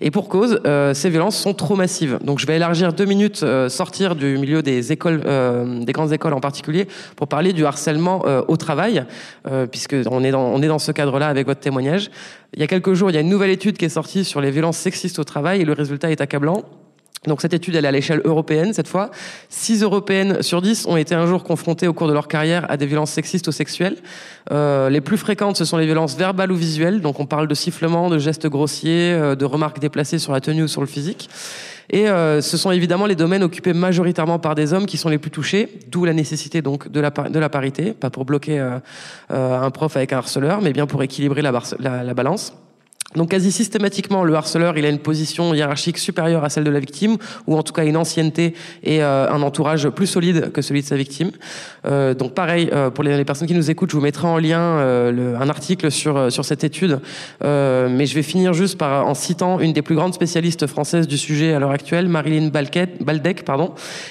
[0.00, 0.60] Et pour cause,
[0.94, 2.18] ces violences sont trop massives.
[2.24, 5.22] Donc je vais élargir deux minutes, sortir du milieu des écoles,
[5.84, 9.04] des grandes écoles en particulier, pour parler du harcèlement au travail,
[9.70, 12.10] puisque on est dans, on est dans ce cadre-là avec votre témoignage.
[12.54, 14.40] Il y a quelques jours, il y a une nouvelle étude qui est sortie sur
[14.40, 16.64] les violences sexistes au travail et le résultat est accablant.
[17.26, 19.10] Donc cette étude, elle est à l'échelle européenne cette fois.
[19.48, 22.76] 6 Européennes sur 10 ont été un jour confrontées au cours de leur carrière à
[22.76, 23.96] des violences sexistes ou sexuelles.
[24.50, 27.00] Euh, les plus fréquentes, ce sont les violences verbales ou visuelles.
[27.00, 30.62] Donc on parle de sifflements, de gestes grossiers, euh, de remarques déplacées sur la tenue
[30.62, 31.28] ou sur le physique.
[31.90, 35.18] Et euh, ce sont évidemment les domaines occupés majoritairement par des hommes qui sont les
[35.18, 38.78] plus touchés, d'où la nécessité donc de la, de la parité, pas pour bloquer euh,
[39.30, 42.52] euh, un prof avec un harceleur, mais bien pour équilibrer la, la balance.
[43.16, 46.78] Donc quasi systématiquement, le harceleur, il a une position hiérarchique supérieure à celle de la
[46.78, 48.52] victime, ou en tout cas une ancienneté
[48.84, 51.30] et euh, un entourage plus solide que celui de sa victime.
[51.86, 54.58] Euh, donc pareil, euh, pour les, personnes qui nous écoutent, je vous mettrai en lien
[54.60, 57.00] un article sur, sur cette étude,
[57.42, 61.16] mais je vais finir juste par, en citant une des plus grandes spécialistes françaises du
[61.16, 63.44] sujet à l'heure actuelle, Marilyn Baldec.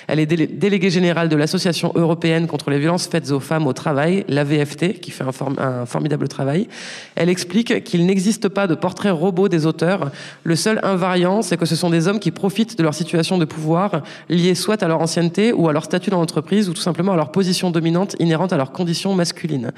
[0.07, 4.25] Elle est déléguée générale de l'Association européenne contre les violences faites aux femmes au travail,
[4.27, 6.67] l'AVFT, qui fait un, un formidable travail.
[7.15, 10.11] Elle explique qu'il n'existe pas de portrait robot des auteurs.
[10.45, 13.43] Le seul invariant, c'est que ce sont des hommes qui profitent de leur situation de
[13.43, 17.11] pouvoir, liée soit à leur ancienneté ou à leur statut dans l'entreprise, ou tout simplement
[17.11, 19.73] à leur position dominante inhérente à leur condition masculine.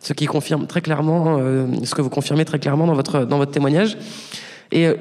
[0.00, 3.36] Ce qui confirme très clairement, euh, ce que vous confirmez très clairement dans votre, dans
[3.36, 3.98] votre témoignage.
[4.72, 4.94] Et euh,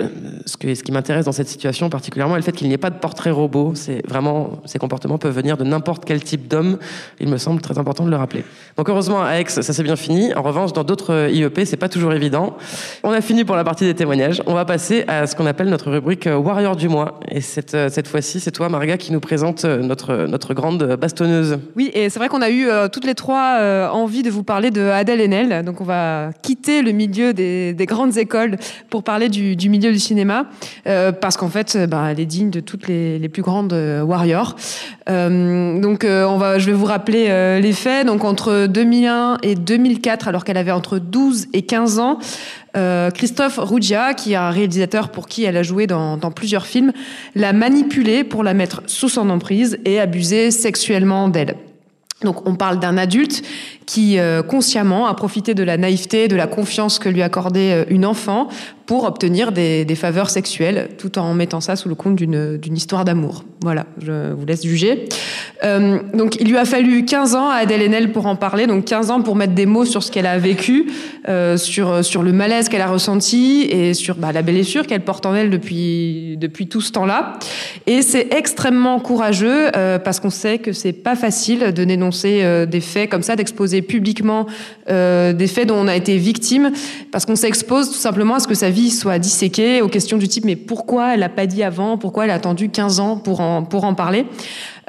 [0.46, 3.00] ce, qui m'intéresse dans cette situation particulièrement est le fait qu'il n'y ait pas de
[3.00, 3.74] portrait robot.
[3.76, 6.78] C'est vraiment, ces comportements peuvent venir de n'importe quel type d'homme.
[7.20, 8.44] Il me semble très important de le rappeler.
[8.78, 10.34] Donc heureusement à Aix, ça s'est bien fini.
[10.34, 12.58] En revanche, dans d'autres IEP, c'est pas toujours évident.
[13.04, 14.42] On a fini pour la partie des témoignages.
[14.46, 17.20] On va passer à ce qu'on appelle notre rubrique Warrior du mois.
[17.30, 20.96] Et cette, euh, cette fois-ci, c'est toi, Marga, qui nous présente euh, notre, notre grande
[20.96, 21.60] bastonneuse.
[21.76, 24.44] Oui, et c'est vrai qu'on a eu euh, toutes les trois euh, envie de vous
[24.44, 25.64] parler de Adèle Haenel.
[25.66, 28.58] Donc on va quitter le milieu des grandes écoles
[28.90, 30.48] pour parler du, du milieu du cinéma,
[30.88, 34.02] euh, parce qu'en fait, bah, elle est digne de toutes les, les plus grandes euh,
[34.02, 34.56] warriors.
[35.10, 38.08] Euh, donc, on va, je vais vous rappeler les faits.
[38.08, 42.20] Donc, entre 2001 et 2004, alors qu'elle avait entre 12 et 15 ans,
[42.76, 46.66] euh, Christophe Ruggia, qui est un réalisateur pour qui elle a joué dans, dans plusieurs
[46.66, 46.92] films,
[47.34, 51.56] l'a manipulée pour la mettre sous son emprise et abuser sexuellement d'elle.
[52.24, 53.44] Donc on parle d'un adulte
[53.86, 57.84] qui euh, consciemment a profité de la naïveté, de la confiance que lui accordait euh,
[57.90, 58.48] une enfant
[58.86, 63.44] pour obtenir des, faveurs sexuelles, tout en mettant ça sous le compte d'une histoire d'amour.
[63.62, 65.10] Voilà, je vous laisse juger.
[65.64, 68.86] Euh, donc il lui a fallu 15 ans à Adèle Haenel pour en parler, donc
[68.86, 70.92] 15 ans pour mettre des mots sur ce qu'elle a vécu,
[71.56, 75.50] sur, le malaise qu'elle a ressenti et sur bah, la blessure qu'elle porte en elle
[75.50, 76.38] depuis,
[76.70, 77.40] tout ce temps-là.
[77.88, 79.72] Et c'est extrêmement courageux
[80.04, 81.84] parce qu'on sait que c'est pas facile de
[82.26, 84.46] euh, des faits comme ça, d'exposer publiquement
[84.90, 86.72] euh, des faits dont on a été victime,
[87.12, 90.28] parce qu'on s'expose tout simplement à ce que sa vie soit disséquée, aux questions du
[90.28, 93.42] type mais pourquoi elle n'a pas dit avant, pourquoi elle a attendu 15 ans pour
[93.70, 94.26] pour en parler?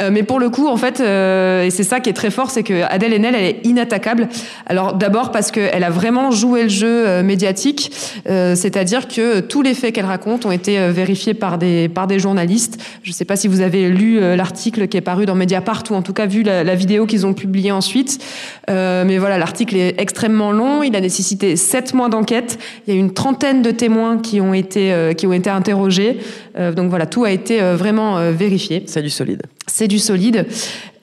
[0.01, 2.51] Euh, mais pour le coup, en fait, euh, et c'est ça qui est très fort,
[2.51, 4.29] c'est que Adèle Haenel, elle est inattaquable.
[4.67, 7.93] Alors d'abord parce qu'elle a vraiment joué le jeu euh, médiatique,
[8.29, 12.19] euh, c'est-à-dire que tous les faits qu'elle raconte ont été vérifiés par des par des
[12.19, 12.79] journalistes.
[13.03, 15.95] Je ne sais pas si vous avez lu l'article qui est paru dans Mediapart ou
[15.95, 18.23] en tout cas vu la, la vidéo qu'ils ont publiée ensuite.
[18.69, 20.83] mais voilà, l'article est extrêmement long.
[20.83, 22.59] Il a nécessité sept mois d'enquête.
[22.87, 26.19] Il y a une trentaine de témoins qui ont été qui ont été interrogés.
[26.75, 28.85] Donc voilà, tout a été vraiment vérifié.
[28.87, 29.43] C'est du solide.
[29.67, 30.47] C'est du solide.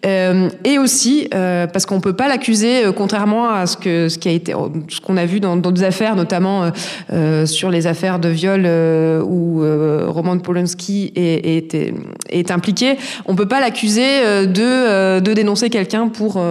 [0.06, 4.18] Euh, et aussi euh, parce qu'on peut pas l'accuser, euh, contrairement à ce que ce
[4.18, 4.54] qui a été,
[4.90, 6.72] ce qu'on a vu dans d'autres affaires, notamment
[7.12, 8.68] euh, sur les affaires de viol
[9.24, 9.62] où
[10.08, 11.94] Roman Polanski est, est,
[12.30, 12.98] est, impliqué.
[13.26, 16.44] On peut pas l'accuser de de dénoncer quelqu'un pour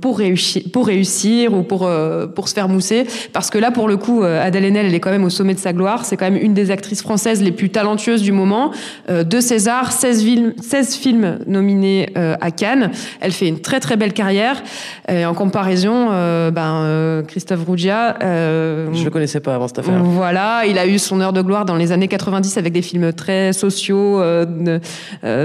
[0.00, 1.90] pour réussir pour réussir ou pour
[2.34, 5.10] pour se faire mousser, parce que là pour le coup, Adèle Haenel, elle est quand
[5.10, 6.04] même au sommet de sa gloire.
[6.04, 8.70] C'est quand même une des actrices françaises les plus talentueuses du moment.
[9.08, 12.75] de César, 16 films, 16 films nominés à Cannes.
[13.20, 14.62] Elle fait une très très belle carrière.
[15.08, 18.16] Et en comparaison, euh, ben, euh, Christophe Rougia.
[18.22, 20.02] Euh, Je le connaissais pas avant cette affaire.
[20.02, 23.12] Voilà, il a eu son heure de gloire dans les années 90 avec des films
[23.12, 24.20] très sociaux,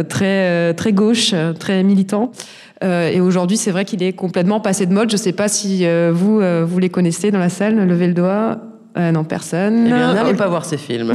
[0.09, 2.31] très très gauche, très militants.
[2.83, 5.09] et aujourd'hui, c'est vrai qu'il est complètement passé de mode.
[5.09, 7.87] Je ne sais pas si vous vous les connaissez dans la salle.
[7.87, 8.57] Levez le doigt.
[8.97, 9.83] non, personne.
[9.85, 11.13] Eh bien, n'allez pas voir ces films.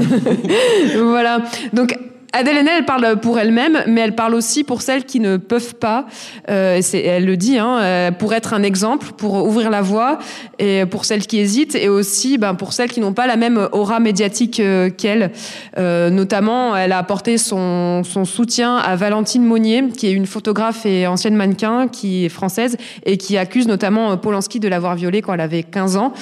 [0.96, 1.42] voilà.
[1.72, 1.96] Donc,
[2.38, 5.74] Adèle Haenel, elle parle pour elle-même, mais elle parle aussi pour celles qui ne peuvent
[5.74, 6.04] pas.
[6.50, 10.18] Euh, elle le dit, hein, euh, pour être un exemple, pour ouvrir la voie,
[10.58, 13.68] et pour celles qui hésitent, et aussi ben, pour celles qui n'ont pas la même
[13.72, 15.32] aura médiatique euh, qu'elle.
[15.78, 20.84] Euh, notamment, elle a apporté son, son, soutien à Valentine Monnier, qui est une photographe
[20.84, 22.76] et ancienne mannequin, qui est française,
[23.06, 26.12] et qui accuse notamment Polanski de l'avoir violée quand elle avait 15 ans.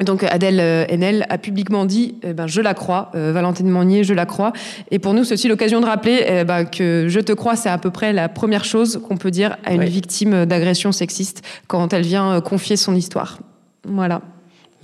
[0.00, 4.04] Euh, donc Adèle Haenel a publiquement dit eh ben, je la crois, euh, Valentine Monnier,
[4.04, 4.52] je la crois.
[4.90, 7.68] Et pour nous, c'est aussi l'occasion de rappeler eh ben, que je te crois, c'est
[7.68, 11.92] à peu près la première chose qu'on peut dire à une victime d'agression sexiste quand
[11.92, 13.38] elle vient euh, confier son histoire.
[13.84, 14.22] Voilà.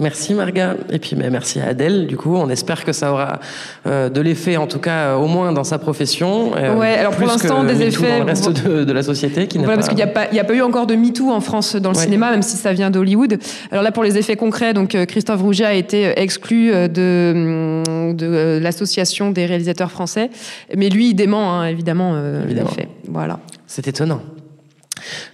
[0.02, 2.08] Merci Marga, et puis mais merci à Adèle.
[2.08, 3.38] Du coup, on espère que ça aura
[3.86, 6.56] euh, de l'effet, en tout cas euh, au moins dans sa profession.
[6.56, 9.58] Euh, ouais, alors pour l'instant des effets dans le reste de, de la société qui
[9.58, 11.40] voilà, parce qu'il n'y a pas, il y a pas eu encore de MeToo en
[11.40, 13.38] France dans le cinéma, même si ça vient d'Hollywood.
[13.70, 17.82] Alors là, pour les effets concrets, donc Christophe Rouget a été exclu de
[18.12, 20.30] de l'association des réalisateurs français,
[20.76, 22.70] mais lui, il dément hein, évidemment, évidemment.
[22.70, 22.88] les faits.
[23.08, 23.38] Voilà.
[23.68, 24.20] C'est étonnant.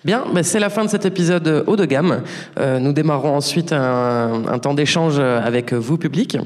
[0.04, 2.22] Bien, ben c'est la fin de cet épisode haut de gamme.
[2.58, 6.36] Euh, nous démarrons ensuite un, un temps d'échange avec vous, public.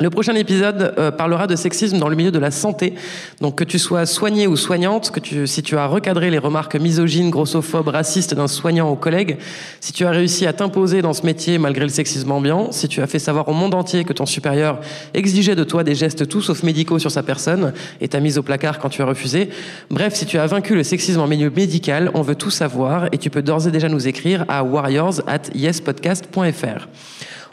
[0.00, 2.94] Le prochain épisode euh, parlera de sexisme dans le milieu de la santé.
[3.40, 6.76] Donc que tu sois soigné ou soignante, que tu, si tu as recadré les remarques
[6.76, 9.38] misogynes, grossophobes, racistes d'un soignant ou collègue,
[9.80, 13.02] si tu as réussi à t'imposer dans ce métier malgré le sexisme ambiant, si tu
[13.02, 14.78] as fait savoir au monde entier que ton supérieur
[15.14, 18.44] exigeait de toi des gestes tout sauf médicaux sur sa personne et t'a mise au
[18.44, 19.50] placard quand tu as refusé,
[19.90, 23.18] bref, si tu as vaincu le sexisme en milieu médical, on veut tout savoir et
[23.18, 26.86] tu peux d'ores et déjà nous écrire à warriors at yespodcast.fr.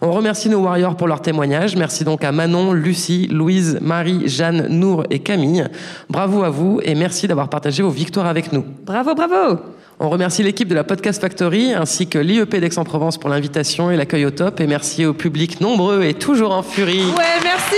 [0.07, 1.75] On remercie nos warriors pour leur témoignage.
[1.75, 5.65] Merci donc à Manon, Lucie, Louise, Marie, Jeanne, Nour et Camille.
[6.11, 8.63] Bravo à vous et merci d'avoir partagé vos victoires avec nous.
[8.85, 9.59] Bravo, bravo
[9.97, 14.25] on remercie l'équipe de la Podcast Factory ainsi que l'IEP d'Aix-en-Provence pour l'invitation et l'accueil
[14.25, 14.59] au top.
[14.59, 17.05] Et merci au public nombreux et toujours en furie.
[17.17, 17.75] Ouais, merci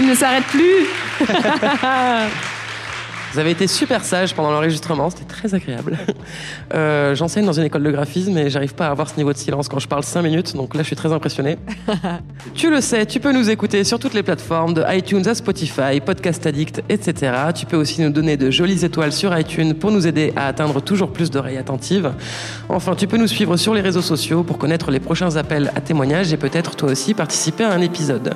[0.00, 0.88] Il ne s'arrête plus
[3.34, 5.98] Vous avez été super sage pendant l'enregistrement, c'était très agréable.
[6.74, 9.36] Euh, J'enseigne dans une école de graphisme et j'arrive pas à avoir ce niveau de
[9.36, 11.58] silence quand je parle 5 minutes, donc là je suis très impressionné.
[12.54, 16.00] tu le sais, tu peux nous écouter sur toutes les plateformes, de iTunes à Spotify,
[16.04, 17.32] Podcast Addict, etc.
[17.54, 20.80] Tu peux aussi nous donner de jolies étoiles sur iTunes pour nous aider à atteindre
[20.80, 22.12] toujours plus d'oreilles attentives.
[22.68, 25.80] Enfin, tu peux nous suivre sur les réseaux sociaux pour connaître les prochains appels à
[25.80, 28.34] témoignages et peut-être toi aussi participer à un épisode.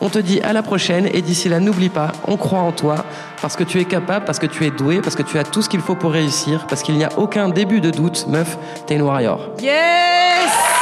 [0.00, 3.04] On te dit à la prochaine et d'ici là, n'oublie pas, on croit en toi
[3.40, 5.62] parce que tu es capable, parce que tu es doué, parce que tu as tout
[5.62, 8.96] ce qu'il faut pour réussir, parce qu'il n'y a aucun début de doute, meuf, t'es
[8.96, 9.40] une warrior.
[9.60, 10.75] Yes!